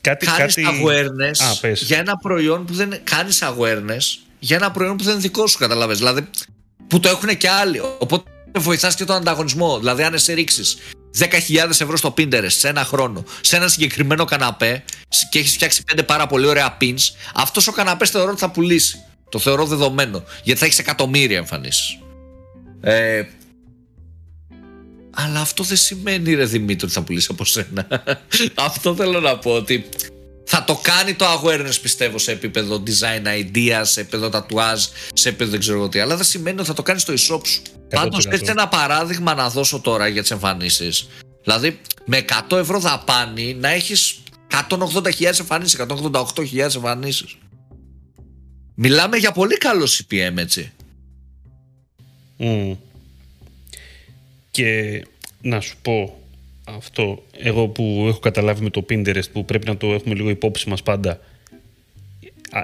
κάτι, 0.00 0.26
κάνεις 0.26 0.54
κάτι... 0.54 0.66
awareness 0.84 1.66
Α, 1.68 1.72
για 1.72 1.98
ένα 1.98 2.16
προϊόν 2.16 2.64
που 2.64 2.72
δεν 2.74 3.00
κάνεις 3.04 3.42
awareness 3.42 4.18
για 4.38 4.56
ένα 4.56 4.70
προϊόν 4.70 4.96
που 4.96 5.04
δεν 5.04 5.12
είναι 5.12 5.22
δικό 5.22 5.46
σου 5.46 5.58
καταλαβες 5.58 5.98
δηλαδή 5.98 6.26
που 6.86 7.00
το 7.00 7.08
έχουν 7.08 7.36
και 7.36 7.48
άλλοι 7.48 7.80
οπότε 7.98 8.30
βοηθάς 8.58 8.94
και 8.94 9.04
τον 9.04 9.16
ανταγωνισμό 9.16 9.78
δηλαδή 9.78 10.02
αν 10.02 10.14
εσύ 10.14 10.34
ρίξεις 10.34 10.76
10.000 11.18 11.28
ευρώ 11.68 11.96
στο 11.96 12.14
Pinterest 12.18 12.46
σε 12.46 12.68
ένα 12.68 12.84
χρόνο, 12.84 13.24
σε 13.40 13.56
ένα 13.56 13.68
συγκεκριμένο 13.68 14.24
καναπέ 14.24 14.84
και 15.30 15.38
έχεις 15.38 15.52
φτιάξει 15.52 15.82
πέντε 15.84 16.02
πάρα 16.02 16.26
πολύ 16.26 16.46
ωραία 16.46 16.76
pins, 16.80 17.00
αυτός 17.34 17.66
ο 17.66 17.72
καναπές 17.72 18.10
θεωρώ 18.10 18.30
ότι 18.30 18.40
θα 18.40 18.50
πουλήσει. 18.50 19.04
Το 19.28 19.38
θεωρώ 19.38 19.66
δεδομένο. 19.66 20.24
Γιατί 20.42 20.60
θα 20.60 20.66
έχεις 20.66 20.78
εκατομμύρια 20.78 21.36
εμφανίσεις. 21.36 21.98
Ε, 22.80 23.22
αλλά 25.10 25.40
αυτό 25.40 25.64
δεν 25.64 25.76
σημαίνει, 25.76 26.34
ρε 26.34 26.44
Δημήτρη, 26.44 26.84
ότι 26.84 26.94
θα 26.94 27.02
πουλήσει 27.02 27.28
από 27.30 27.44
σένα. 27.44 27.86
αυτό 28.54 28.94
θέλω 28.94 29.20
να 29.20 29.38
πω 29.38 29.50
ότι 29.50 29.88
θα 30.54 30.64
το 30.64 30.78
κάνει 30.82 31.14
το 31.14 31.24
awareness 31.26 31.78
πιστεύω 31.82 32.18
σε 32.18 32.32
επίπεδο 32.32 32.82
design 32.86 33.26
idea, 33.26 33.80
σε 33.82 34.00
επίπεδο 34.00 34.28
tatuage, 34.32 34.86
σε 35.14 35.28
επίπεδο 35.28 35.50
δεν 35.50 35.60
ξέρω 35.60 35.88
τι. 35.88 35.98
Αλλά 35.98 36.16
δεν 36.16 36.24
σημαίνει 36.24 36.58
ότι 36.58 36.68
θα 36.68 36.74
το 36.74 36.82
κάνεις 36.82 37.02
στο 37.02 37.12
e-shop 37.12 37.46
σου. 37.46 37.62
Πάντως 37.88 38.26
έτσι 38.26 38.50
ένα 38.50 38.68
παράδειγμα 38.68 39.34
να 39.34 39.48
δώσω 39.48 39.80
τώρα 39.80 40.08
για 40.08 40.20
τις 40.20 40.30
εμφανίσεις. 40.30 41.08
Δηλαδή 41.42 41.80
με 42.04 42.24
100 42.48 42.56
ευρώ 42.56 42.78
δαπάνη 42.78 43.54
να 43.54 43.68
έχεις 43.68 44.22
180.000 44.68 45.38
εμφανίσεις, 45.38 45.78
188.000 45.78 46.74
εμφανίσεις. 46.74 47.36
Μιλάμε 48.74 49.16
για 49.16 49.32
πολύ 49.32 49.56
καλό 49.56 49.86
CPM 49.86 50.36
έτσι. 50.36 50.72
Mm. 52.38 52.76
Και 54.50 55.02
να 55.40 55.60
σου 55.60 55.76
πω 55.82 56.21
αυτό 56.76 57.22
εγώ 57.32 57.68
που 57.68 58.04
έχω 58.08 58.18
καταλάβει 58.18 58.62
με 58.62 58.70
το 58.70 58.84
Pinterest 58.88 59.30
που 59.32 59.44
πρέπει 59.44 59.66
να 59.66 59.76
το 59.76 59.92
έχουμε 59.92 60.14
λίγο 60.14 60.28
υπόψη 60.28 60.68
μας 60.68 60.82
πάντα. 60.82 61.20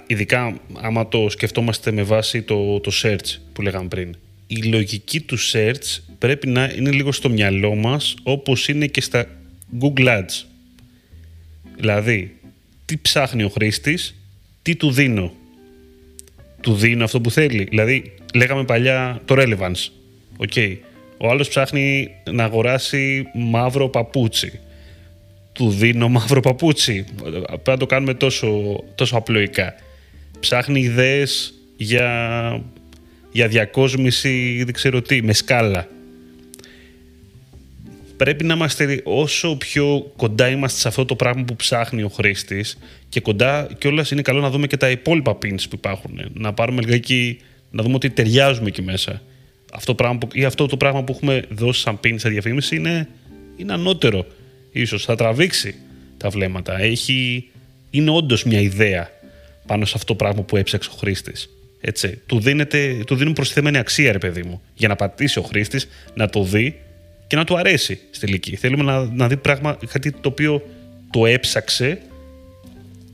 Ειδικά 0.06 0.60
άμα 0.72 1.08
το 1.08 1.28
σκεφτόμαστε 1.28 1.90
με 1.92 2.02
βάση 2.02 2.42
το, 2.42 2.80
το 2.80 2.92
search 3.02 3.36
που 3.52 3.62
λέγαμε 3.62 3.88
πριν. 3.88 4.16
Η 4.46 4.56
λογική 4.62 5.20
του 5.20 5.38
search 5.52 6.00
πρέπει 6.18 6.46
να 6.46 6.72
είναι 6.76 6.90
λίγο 6.90 7.12
στο 7.12 7.28
μυαλό 7.28 7.74
μας 7.74 8.14
όπως 8.22 8.68
είναι 8.68 8.86
και 8.86 9.00
στα 9.00 9.26
Google 9.80 10.06
Ads. 10.06 10.44
Δηλαδή 11.76 12.36
τι 12.84 12.96
ψάχνει 12.96 13.42
ο 13.42 13.48
χρήστης 13.48 14.14
τι 14.62 14.76
του 14.76 14.90
δίνω. 14.90 15.32
Του 16.60 16.74
δίνω 16.74 17.04
αυτό 17.04 17.20
που 17.20 17.30
θέλει. 17.30 17.64
Δηλαδή 17.64 18.14
λέγαμε 18.34 18.64
παλιά 18.64 19.22
το 19.24 19.34
relevance. 19.38 19.90
Okay. 20.46 20.76
Ο 21.18 21.30
άλλος 21.30 21.48
ψάχνει 21.48 22.10
να 22.30 22.44
αγοράσει 22.44 23.26
μαύρο 23.34 23.88
παπούτσι. 23.88 24.60
Του 25.52 25.70
δίνω 25.70 26.08
μαύρο 26.08 26.40
παπούτσι. 26.40 27.06
Πρέπει 27.46 27.70
να 27.70 27.76
το 27.76 27.86
κάνουμε 27.86 28.14
τόσο, 28.14 28.80
τόσο 28.94 29.16
απλοϊκά. 29.16 29.74
Ψάχνει 30.40 30.80
ιδέες 30.80 31.54
για, 31.76 32.62
για 33.32 33.48
διακόσμηση, 33.48 34.62
δεν 34.64 34.74
ξέρω 34.74 35.02
τι, 35.02 35.22
με 35.22 35.32
σκάλα. 35.32 35.88
Πρέπει 38.16 38.44
να 38.44 38.54
είμαστε 38.54 39.00
όσο 39.04 39.56
πιο 39.56 40.12
κοντά 40.16 40.48
είμαστε 40.48 40.80
σε 40.80 40.88
αυτό 40.88 41.04
το 41.04 41.16
πράγμα 41.16 41.44
που 41.44 41.56
ψάχνει 41.56 42.02
ο 42.02 42.08
χρήστης 42.08 42.78
και 43.08 43.20
κοντά 43.20 43.68
κιόλας 43.78 44.10
είναι 44.10 44.22
καλό 44.22 44.40
να 44.40 44.50
δούμε 44.50 44.66
και 44.66 44.76
τα 44.76 44.90
υπόλοιπα 44.90 45.38
pins 45.42 45.62
που 45.70 45.74
υπάρχουν. 45.74 46.20
Να 46.32 46.52
πάρουμε 46.52 46.82
λιγάκι, 46.82 47.38
να 47.70 47.82
δούμε 47.82 47.94
ότι 47.94 48.10
ταιριάζουμε 48.10 48.68
εκεί 48.68 48.82
μέσα 48.82 49.22
αυτό, 49.72 49.94
πράγμα 49.94 50.18
που, 50.18 50.28
ή 50.32 50.44
αυτό 50.44 50.66
το 50.66 50.76
πράγμα 50.76 51.04
που 51.04 51.12
έχουμε 51.12 51.42
δώσει 51.48 51.80
σαν 51.80 52.00
πίνη 52.00 52.18
σε 52.18 52.28
διαφήμιση 52.28 52.76
είναι, 52.76 53.08
είναι 53.56 53.72
ανώτερο. 53.72 54.26
Ίσως 54.72 55.04
θα 55.04 55.14
τραβήξει 55.14 55.74
τα 56.16 56.28
βλέμματα. 56.28 56.80
Έχει, 56.80 57.48
είναι 57.90 58.10
όντως 58.10 58.44
μια 58.44 58.60
ιδέα 58.60 59.10
πάνω 59.66 59.84
σε 59.84 59.92
αυτό 59.96 60.06
το 60.06 60.14
πράγμα 60.14 60.42
που 60.42 60.56
έψαξε 60.56 60.90
ο 60.92 60.96
χρήστης. 60.96 61.48
Έτσι. 61.80 62.20
Του, 62.26 62.40
δίνεται, 62.40 63.02
του 63.06 63.14
δίνουν 63.14 63.32
προσθεμένη 63.32 63.78
αξία, 63.78 64.12
ρε 64.12 64.18
παιδί 64.18 64.42
μου, 64.42 64.62
για 64.74 64.88
να 64.88 64.96
πατήσει 64.96 65.38
ο 65.38 65.42
χρήστης, 65.42 65.88
να 66.14 66.28
το 66.28 66.42
δει 66.42 66.80
και 67.26 67.36
να 67.36 67.44
του 67.44 67.58
αρέσει 67.58 68.00
στη 68.10 68.26
τελική. 68.26 68.56
Θέλουμε 68.56 68.82
να, 68.82 69.04
να 69.04 69.28
δει 69.28 69.36
πράγμα, 69.36 69.78
κάτι 69.92 70.12
το 70.12 70.28
οποίο 70.28 70.62
το 71.10 71.26
έψαξε 71.26 72.00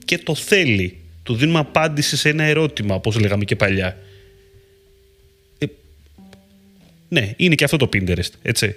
και 0.05 0.17
το 0.17 0.35
θέλει. 0.35 0.99
Του 1.23 1.35
δίνουμε 1.35 1.59
απάντηση 1.59 2.17
σε 2.17 2.29
ένα 2.29 2.43
ερώτημα, 2.43 2.95
όπως 2.95 3.19
λέγαμε 3.19 3.43
και 3.43 3.55
παλιά. 3.55 3.97
Ναι, 7.07 7.33
είναι 7.37 7.55
και 7.55 7.63
αυτό 7.63 7.77
το 7.77 7.89
Pinterest, 7.93 8.31
έτσι. 8.41 8.75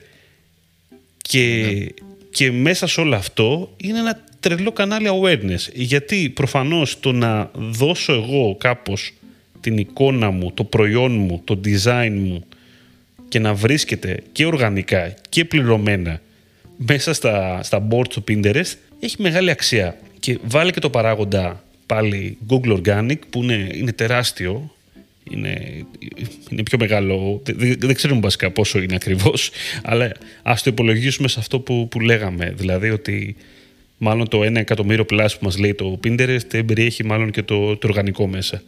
Και, 1.22 1.40
ναι. 1.40 1.86
και 2.30 2.52
μέσα 2.52 2.86
σε 2.86 3.00
όλο 3.00 3.16
αυτό 3.16 3.74
είναι 3.76 3.98
ένα 3.98 4.24
τρελό 4.40 4.72
κανάλι 4.72 5.08
awareness. 5.12 5.72
Γιατί 5.74 6.28
προφανώς 6.34 7.00
το 7.00 7.12
να 7.12 7.50
δώσω 7.54 8.12
εγώ 8.12 8.56
κάπως 8.56 9.12
την 9.60 9.78
εικόνα 9.78 10.30
μου, 10.30 10.52
το 10.52 10.64
προϊόν 10.64 11.12
μου, 11.12 11.40
το 11.44 11.60
design 11.64 12.12
μου 12.12 12.44
και 13.28 13.38
να 13.38 13.54
βρίσκεται 13.54 14.22
και 14.32 14.46
οργανικά 14.46 15.14
και 15.28 15.44
πληρωμένα 15.44 16.20
μέσα 16.76 17.12
στα, 17.12 17.62
στα 17.62 17.88
board 17.90 18.08
του 18.08 18.24
Pinterest 18.28 18.74
έχει 19.00 19.16
μεγάλη 19.18 19.50
αξία. 19.50 19.98
Και 20.20 20.38
βάλει 20.42 20.70
και 20.70 20.80
το 20.80 20.90
παράγοντα 20.90 21.64
πάλι 21.86 22.38
Google 22.48 22.82
Organic 22.82 23.18
που 23.30 23.42
είναι, 23.42 23.70
είναι 23.72 23.92
τεράστιο 23.92 24.74
είναι, 25.30 25.84
είναι 26.50 26.62
πιο 26.62 26.78
μεγάλο. 26.78 27.42
Δεν, 27.44 27.76
δεν 27.78 27.94
ξέρουμε 27.94 28.20
βασικά 28.20 28.50
πόσο 28.50 28.78
είναι 28.78 28.94
ακριβώς, 28.94 29.50
αλλά 29.82 30.12
ας 30.42 30.62
το 30.62 30.70
υπολογίσουμε 30.70 31.28
σε 31.28 31.40
αυτό 31.40 31.60
που, 31.60 31.88
που 31.88 32.00
λέγαμε. 32.00 32.52
Δηλαδή 32.56 32.90
ότι 32.90 33.36
μάλλον 33.98 34.28
το 34.28 34.40
1 34.40 34.54
εκατομμύριο 34.54 35.04
plus 35.10 35.28
που 35.38 35.44
μας 35.44 35.58
λέει 35.58 35.74
το 35.74 36.00
Pinterest 36.04 36.64
περιέχει 36.66 37.04
μάλλον 37.04 37.30
και 37.30 37.42
το, 37.42 37.76
το 37.76 37.86
οργανικό 37.88 38.26
μέσα. 38.26 38.62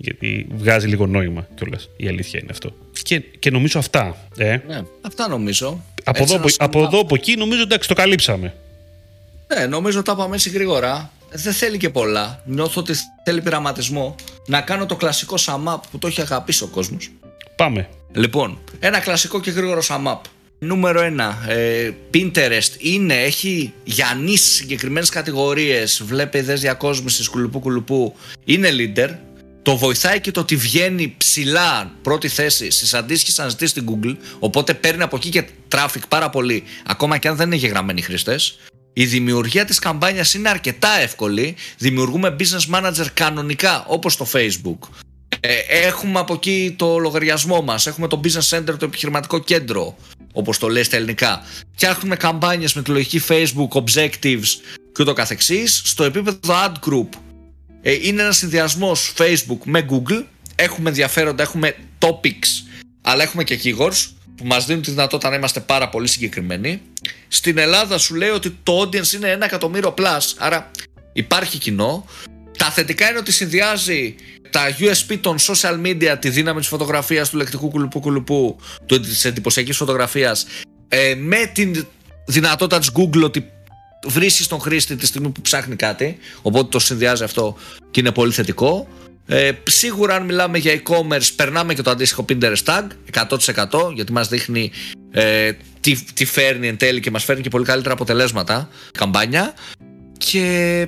Γιατί 0.00 0.46
βγάζει 0.54 0.86
λίγο 0.86 1.06
νόημα 1.06 1.48
κιόλας. 1.54 1.88
Η 1.96 2.08
αλήθεια 2.08 2.40
είναι 2.42 2.48
αυτό. 2.50 2.74
Και, 3.02 3.20
και 3.38 3.50
νομίζω 3.50 3.78
αυτά. 3.78 4.16
Ε. 4.36 4.56
Ναι, 4.66 4.80
αυτά 5.00 5.28
νομίζω. 5.28 5.84
Από, 6.04 6.22
εδώ, 6.22 6.40
από 6.56 6.82
εδώ 6.82 7.00
από 7.00 7.14
εκεί 7.14 7.36
νομίζω 7.36 7.62
εντάξει 7.62 7.88
το 7.88 7.94
καλύψαμε. 7.94 8.54
Ναι, 9.54 9.66
νομίζω 9.66 10.02
τα 10.02 10.16
πάμε 10.16 10.34
έτσι 10.34 10.50
γρήγορα. 10.50 11.12
Δεν 11.30 11.52
θέλει 11.52 11.76
και 11.76 11.90
πολλά. 11.90 12.42
Νιώθω 12.44 12.80
ότι 12.80 12.92
θέλει 13.24 13.42
πειραματισμό. 13.42 14.14
Να 14.48 14.60
κάνω 14.60 14.86
το 14.86 14.96
κλασικό 14.96 15.34
sum 15.38 15.74
up 15.74 15.80
που 15.90 15.98
το 15.98 16.06
έχει 16.06 16.20
αγαπήσει 16.20 16.62
ο 16.62 16.66
κόσμος. 16.66 17.10
Πάμε. 17.56 17.88
Λοιπόν, 18.12 18.58
ένα 18.78 18.98
κλασικό 18.98 19.40
και 19.40 19.50
γρήγορο 19.50 19.82
sum 19.88 20.06
up. 20.06 20.20
Νούμερο 20.58 21.00
1. 21.00 21.48
Ε, 21.48 21.90
Pinterest 22.14 22.70
είναι, 22.78 23.14
έχει 23.14 23.72
για 23.84 24.18
νης 24.22 24.42
συγκεκριμένες 24.42 25.08
κατηγορίες. 25.08 26.02
Βλέπει 26.06 26.38
ιδέες 26.38 26.60
διακόσμησης 26.60 27.28
κουλουπού 27.28 27.60
κουλουπού. 27.60 28.14
Είναι 28.44 28.68
leader. 28.72 29.10
Το 29.62 29.76
βοηθάει 29.76 30.20
και 30.20 30.30
το 30.30 30.40
ότι 30.40 30.56
βγαίνει 30.56 31.14
ψηλά 31.16 31.92
πρώτη 32.02 32.28
θέση 32.28 32.70
στις 32.70 32.94
αντίστοιχες 32.94 33.38
αναζητήσεις 33.38 33.70
στην 33.70 33.86
Google. 33.88 34.16
Οπότε 34.38 34.74
παίρνει 34.74 35.02
από 35.02 35.16
εκεί 35.16 35.28
και 35.28 35.48
traffic 35.74 36.02
πάρα 36.08 36.30
πολύ, 36.30 36.64
ακόμα 36.86 37.18
και 37.18 37.28
αν 37.28 37.36
δεν 37.36 37.46
είναι 37.46 37.56
γεγραμμένοι 37.56 38.02
χρήστες. 38.02 38.58
Η 38.98 39.06
δημιουργία 39.06 39.64
της 39.64 39.78
καμπάνιας 39.78 40.34
είναι 40.34 40.48
αρκετά 40.48 40.98
εύκολη. 41.00 41.56
Δημιουργούμε 41.78 42.36
business 42.38 42.74
manager 42.74 43.06
κανονικά 43.14 43.84
όπως 43.86 44.16
το 44.16 44.26
Facebook. 44.32 44.78
Ε, 45.40 45.54
έχουμε 45.68 46.18
από 46.18 46.34
εκεί 46.34 46.74
το 46.78 46.98
λογαριασμό 46.98 47.62
μας, 47.62 47.86
έχουμε 47.86 48.08
το 48.08 48.20
business 48.24 48.56
center, 48.56 48.78
το 48.78 48.84
επιχειρηματικό 48.84 49.38
κέντρο, 49.38 49.96
όπως 50.32 50.58
το 50.58 50.68
λέει 50.68 50.82
στα 50.82 50.96
ελληνικά. 50.96 51.42
Φτιάχνουμε 51.74 52.16
καμπάνιες 52.16 52.74
με 52.74 52.82
τη 52.82 52.90
λογική 52.90 53.22
Facebook, 53.28 53.68
objectives 53.68 54.48
και 54.92 55.02
ούτω 55.02 55.12
καθεξής. 55.12 55.82
Στο 55.84 56.04
επίπεδο 56.04 56.38
ad 56.42 56.72
group 56.88 57.08
ε, 57.82 57.92
είναι 57.92 58.22
ένας 58.22 58.36
συνδυασμός 58.36 59.12
Facebook 59.16 59.60
με 59.64 59.86
Google. 59.90 60.24
Έχουμε 60.54 60.88
ενδιαφέροντα, 60.88 61.42
έχουμε 61.42 61.76
topics, 61.98 62.78
αλλά 63.02 63.22
έχουμε 63.22 63.44
και 63.44 63.60
keywords 63.64 64.17
που 64.38 64.46
μας 64.46 64.66
δίνουν 64.66 64.82
τη 64.82 64.90
δυνατότητα 64.90 65.30
να 65.30 65.36
είμαστε 65.36 65.60
πάρα 65.60 65.88
πολύ 65.88 66.06
συγκεκριμένοι. 66.06 66.80
Στην 67.28 67.58
Ελλάδα 67.58 67.98
σου 67.98 68.14
λέει 68.14 68.28
ότι 68.28 68.58
το 68.62 68.80
audience 68.80 69.12
είναι 69.12 69.30
ένα 69.30 69.44
εκατομμύριο 69.44 69.94
plus, 69.98 70.34
άρα 70.38 70.70
υπάρχει 71.12 71.58
κοινό. 71.58 72.06
Τα 72.58 72.70
θετικά 72.70 73.08
είναι 73.08 73.18
ότι 73.18 73.32
συνδυάζει 73.32 74.14
τα 74.50 74.76
USP 74.78 75.18
των 75.20 75.36
social 75.38 75.80
media, 75.86 76.16
τη 76.20 76.28
δύναμη 76.28 76.58
της 76.58 76.68
φωτογραφίας, 76.68 77.30
του 77.30 77.36
λεκτικού 77.36 77.68
κουλουπού 77.68 78.00
κουλουπού, 78.00 78.56
της 78.86 79.24
εντυπωσιακής 79.24 79.76
φωτογραφίας, 79.76 80.46
ε, 80.88 81.14
με 81.14 81.50
την 81.52 81.86
δυνατότητα 82.26 82.78
της 82.78 82.90
Google 82.94 83.22
ότι 83.22 83.50
βρίσκεις 84.06 84.46
τον 84.46 84.60
χρήστη 84.60 84.96
τη 84.96 85.06
στιγμή 85.06 85.28
που 85.28 85.40
ψάχνει 85.40 85.76
κάτι, 85.76 86.18
οπότε 86.42 86.68
το 86.68 86.78
συνδυάζει 86.78 87.24
αυτό 87.24 87.56
και 87.90 88.00
είναι 88.00 88.12
πολύ 88.12 88.32
θετικό. 88.32 88.88
Ε, 89.30 89.50
σίγουρα 89.64 90.14
αν 90.14 90.24
μιλάμε 90.24 90.58
για 90.58 90.82
e-commerce 90.82 91.28
περνάμε 91.36 91.74
και 91.74 91.82
το 91.82 91.90
αντίστοιχο 91.90 92.24
Pinterest 92.28 92.64
tag 92.64 92.86
100% 93.70 93.92
γιατί 93.94 94.12
μας 94.12 94.28
δείχνει 94.28 94.70
ε, 95.10 95.52
τι, 95.80 96.02
τι 96.14 96.24
φέρνει 96.24 96.68
εν 96.68 96.76
τέλει 96.76 97.00
και 97.00 97.10
μας 97.10 97.24
φέρνει 97.24 97.42
και 97.42 97.48
πολύ 97.48 97.64
καλύτερα 97.64 97.94
αποτελέσματα 97.94 98.68
καμπάνια. 98.92 99.54
Και 100.18 100.86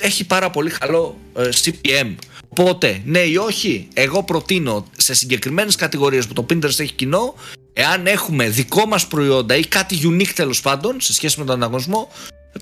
έχει 0.00 0.26
πάρα 0.26 0.50
πολύ 0.50 0.70
καλό 0.70 1.18
ε, 1.36 1.48
CPM 1.64 2.14
οπότε 2.48 3.02
ναι 3.04 3.18
ή 3.18 3.36
όχι 3.36 3.88
εγώ 3.94 4.22
προτείνω 4.22 4.86
σε 4.96 5.14
συγκεκριμένες 5.14 5.74
κατηγορίες 5.74 6.26
που 6.26 6.32
το 6.32 6.46
Pinterest 6.50 6.78
έχει 6.78 6.92
κοινό 6.92 7.34
εάν 7.72 8.06
έχουμε 8.06 8.48
δικό 8.48 8.86
μας 8.86 9.06
προϊόντα 9.06 9.56
ή 9.56 9.66
κάτι 9.66 9.98
unique 10.04 10.32
τέλος 10.34 10.60
πάντων 10.60 11.00
σε 11.00 11.12
σχέση 11.12 11.38
με 11.38 11.44
τον 11.44 11.54
ανταγωνισμό 11.54 12.08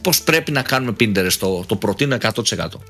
πώς 0.02 0.22
πρέπει 0.22 0.52
να 0.52 0.62
κάνουμε 0.62 0.96
Pinterest. 1.00 1.32
Το, 1.38 1.64
το 1.66 1.76
προτείνω 1.76 2.16
100%. 2.20 2.32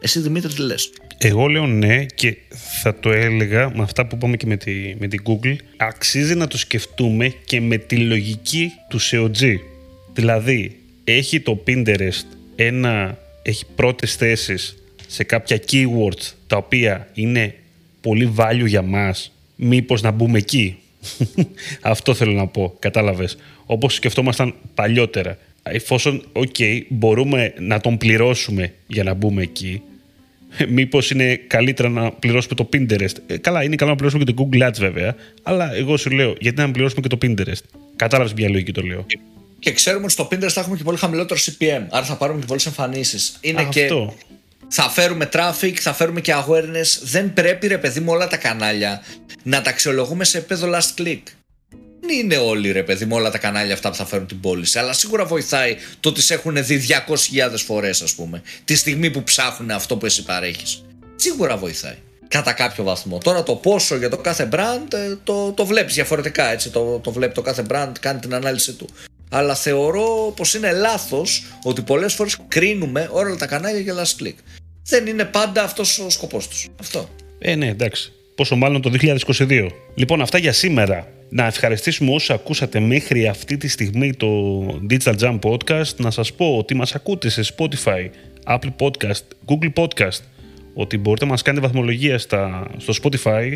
Εσύ 0.00 0.20
Δημήτρης 0.20 0.54
τι 0.54 0.62
λες; 0.62 0.92
Εγώ 1.18 1.46
λέω 1.46 1.66
ναι 1.66 2.04
και 2.04 2.36
θα 2.82 2.94
το 3.00 3.12
έλεγα 3.12 3.70
με 3.74 3.82
αυτά 3.82 4.06
που 4.06 4.16
είπαμε 4.16 4.36
και 4.36 4.46
με 4.46 4.56
τη, 4.56 4.94
με 4.98 5.08
την 5.08 5.22
Google. 5.24 5.56
Αξίζει 5.76 6.34
να 6.34 6.46
το 6.46 6.58
σκεφτούμε 6.58 7.34
και 7.44 7.60
με 7.60 7.76
τη 7.76 7.96
λογική 7.96 8.72
του 8.88 9.00
SEOG. 9.00 9.54
Δηλαδή, 10.12 10.78
έχει 11.04 11.40
το 11.40 11.62
Pinterest 11.66 12.24
ένα, 12.56 13.18
έχει 13.42 13.64
πρώτες 13.74 14.14
θέσεις 14.14 14.76
σε 15.06 15.24
κάποια 15.24 15.60
keywords 15.70 16.32
τα 16.46 16.56
οποία 16.56 17.08
είναι 17.14 17.54
πολύ 18.00 18.34
value 18.36 18.66
για 18.66 18.82
μας, 18.82 19.32
μήπως 19.56 20.02
να 20.02 20.10
μπούμε 20.10 20.38
εκεί; 20.38 20.78
Αυτό 21.80 22.14
θέλω 22.14 22.32
να 22.32 22.46
πω, 22.46 22.76
κατάλαβες. 22.78 23.36
Όπως 23.66 23.94
σκεφτόμασταν 23.94 24.54
παλιότερα 24.74 25.38
εφόσον, 25.70 26.24
οκ, 26.32 26.56
μπορούμε 26.88 27.54
να 27.58 27.80
τον 27.80 27.98
πληρώσουμε 27.98 28.72
για 28.86 29.04
να 29.04 29.14
μπούμε 29.14 29.42
εκεί, 29.42 29.82
μήπως 30.68 31.10
είναι 31.10 31.36
καλύτερα 31.36 31.88
να 31.88 32.12
πληρώσουμε 32.12 32.54
το 32.54 32.68
Pinterest. 32.72 33.14
Ε, 33.26 33.36
καλά, 33.36 33.62
είναι 33.62 33.76
καλό 33.76 33.90
να 33.90 33.96
πληρώσουμε 33.96 34.24
και 34.24 34.32
το 34.32 34.48
Google 34.48 34.68
Ads 34.68 34.78
βέβαια, 34.78 35.14
αλλά 35.42 35.74
εγώ 35.74 35.96
σου 35.96 36.10
λέω, 36.10 36.34
γιατί 36.40 36.60
να 36.60 36.70
πληρώσουμε 36.70 37.00
και 37.00 37.16
το 37.16 37.18
Pinterest; 37.22 37.78
Κατάλαβες 37.96 38.34
ποια 38.34 38.48
λογική 38.48 38.72
το 38.72 38.82
λέω. 38.82 39.06
Και 39.58 39.72
ξέρουμε 39.72 40.04
ότι 40.04 40.12
στο 40.12 40.28
Pinterest 40.30 40.48
θα 40.48 40.60
έχουμε 40.60 40.76
και 40.76 40.82
πολύ 40.82 40.98
χαμηλότερο 40.98 41.40
CPM, 41.40 41.86
άρα 41.90 42.04
θα 42.04 42.16
πάρουμε 42.16 42.40
και 42.40 42.46
πολλές 42.46 42.66
εμφανίσεις. 42.66 43.38
Είναι 43.40 43.60
Α, 43.60 43.64
και. 43.64 43.82
Αυτό. 43.82 44.14
Θα 44.68 44.90
φέρουμε 44.90 45.28
traffic, 45.32 45.72
θα 45.74 45.92
φέρουμε 45.92 46.20
και 46.20 46.34
awareness. 46.34 47.00
Δεν 47.02 47.32
πρέπει, 47.32 47.66
ρε 47.66 47.78
παιδί 47.78 48.00
μου, 48.00 48.12
όλα 48.12 48.26
τα 48.26 48.36
κανάλια 48.36 49.02
να 49.42 49.62
τα 49.62 49.70
αξιολογούμε 49.70 50.24
σε 50.24 50.38
επίπεδο 50.38 50.70
last 50.74 51.00
click 51.02 51.22
δεν 52.06 52.18
είναι 52.18 52.36
όλοι 52.36 52.72
ρε 52.72 52.82
παιδί 52.82 53.04
με 53.04 53.14
όλα 53.14 53.30
τα 53.30 53.38
κανάλια 53.38 53.74
αυτά 53.74 53.90
που 53.90 53.96
θα 53.96 54.06
φέρουν 54.06 54.26
την 54.26 54.40
πώληση. 54.40 54.78
Αλλά 54.78 54.92
σίγουρα 54.92 55.24
βοηθάει 55.24 55.76
το 56.00 56.08
ότι 56.08 56.22
σε 56.22 56.34
έχουν 56.34 56.64
δει 56.64 56.86
200.000 56.88 57.56
φορές, 57.66 58.02
ας 58.02 58.14
πούμε, 58.14 58.42
τη 58.64 58.74
στιγμή 58.74 59.10
που 59.10 59.22
ψάχνουν 59.22 59.70
αυτό 59.70 59.96
που 59.96 60.06
εσύ 60.06 60.22
παρέχεις. 60.22 60.84
Σίγουρα 61.16 61.56
βοηθάει. 61.56 61.96
Κατά 62.28 62.52
κάποιο 62.52 62.84
βαθμό. 62.84 63.18
Τώρα 63.18 63.42
το 63.42 63.54
πόσο 63.54 63.96
για 63.96 64.08
το 64.08 64.16
κάθε 64.16 64.48
brand 64.52 64.92
ε, 64.92 65.16
το, 65.24 65.52
το 65.52 65.66
βλέπεις 65.66 65.94
διαφορετικά. 65.94 66.52
Έτσι, 66.52 66.70
το, 66.70 66.98
το 66.98 67.12
βλέπει 67.12 67.34
το 67.34 67.42
κάθε 67.42 67.64
brand, 67.70 67.92
κάνει 68.00 68.20
την 68.20 68.34
ανάλυση 68.34 68.72
του. 68.72 68.88
Αλλά 69.30 69.54
θεωρώ 69.54 70.32
πως 70.36 70.54
είναι 70.54 70.72
λάθος 70.72 71.44
ότι 71.62 71.82
πολλές 71.82 72.14
φορές 72.14 72.36
κρίνουμε 72.48 73.08
όλα 73.12 73.36
τα 73.36 73.46
κανάλια 73.46 73.80
για 73.80 73.94
last 73.94 74.22
click. 74.22 74.34
Δεν 74.84 75.06
είναι 75.06 75.24
πάντα 75.24 75.62
αυτός 75.62 75.98
ο 75.98 76.10
σκοπός 76.10 76.48
τους. 76.48 76.68
Αυτό. 76.80 77.08
Ε, 77.38 77.54
ναι, 77.54 77.68
εντάξει. 77.68 78.12
Πόσο 78.34 78.56
μάλλον 78.56 78.82
το 78.82 78.90
2022. 79.28 79.68
Λοιπόν, 79.94 80.20
αυτά 80.20 80.38
για 80.38 80.52
σήμερα 80.52 81.08
να 81.34 81.46
ευχαριστήσουμε 81.46 82.10
όσους 82.14 82.30
ακούσατε 82.30 82.80
μέχρι 82.80 83.26
αυτή 83.26 83.56
τη 83.56 83.68
στιγμή 83.68 84.14
το 84.14 84.28
Digital 84.90 85.14
Jam 85.18 85.38
Podcast. 85.38 85.96
Να 85.96 86.10
σας 86.10 86.32
πω 86.32 86.56
ότι 86.56 86.74
μας 86.74 86.94
ακούτε 86.94 87.28
σε 87.28 87.54
Spotify, 87.56 88.08
Apple 88.44 88.72
Podcast, 88.78 89.22
Google 89.46 89.72
Podcast, 89.74 90.20
ότι 90.74 90.98
μπορείτε 90.98 91.24
να 91.24 91.30
μας 91.30 91.42
κάνετε 91.42 91.66
βαθμολογία 91.66 92.18
στα, 92.18 92.70
στο 92.76 92.92
Spotify, 93.02 93.52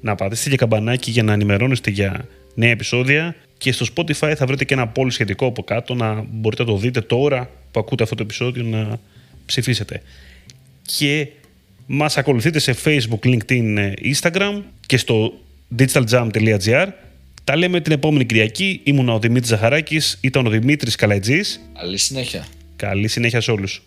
να 0.00 0.14
πατήσετε 0.14 0.50
και 0.50 0.56
καμπανάκι 0.56 1.10
για 1.10 1.22
να 1.22 1.32
ενημερώνεστε 1.32 1.90
για 1.90 2.28
νέα 2.54 2.70
επεισόδια 2.70 3.36
και 3.58 3.72
στο 3.72 3.86
Spotify 3.96 4.32
θα 4.36 4.46
βρείτε 4.46 4.64
και 4.64 4.74
ένα 4.74 4.92
poll 4.96 5.06
σχετικό 5.08 5.46
από 5.46 5.62
κάτω 5.62 5.94
να 5.94 6.24
μπορείτε 6.30 6.62
να 6.62 6.68
το 6.68 6.76
δείτε 6.76 7.00
τώρα 7.00 7.50
που 7.70 7.80
ακούτε 7.80 8.02
αυτό 8.02 8.14
το 8.14 8.22
επεισόδιο 8.22 8.62
να 8.62 8.98
ψηφίσετε. 9.46 10.02
Και 10.82 11.28
μας 11.86 12.16
ακολουθείτε 12.16 12.58
σε 12.58 12.76
Facebook, 12.84 13.26
LinkedIn, 13.26 13.92
Instagram 14.14 14.62
και 14.86 14.96
στο 14.96 15.34
digitaljam.gr 15.78 16.88
τα 17.44 17.56
λέμε 17.56 17.80
την 17.80 17.92
επόμενη 17.92 18.24
Κυριακή. 18.24 18.80
Ήμουν 18.84 19.08
ο 19.08 19.18
Δημήτρης 19.18 19.48
Ζαχαράκης, 19.48 20.18
ήταν 20.20 20.46
ο 20.46 20.50
Δημήτρης 20.50 20.94
Καλατζής. 20.96 21.60
Καλή 21.78 21.98
συνέχεια. 21.98 22.46
Καλή 22.76 23.08
συνέχεια 23.08 23.40
σε 23.40 23.50
όλους. 23.50 23.82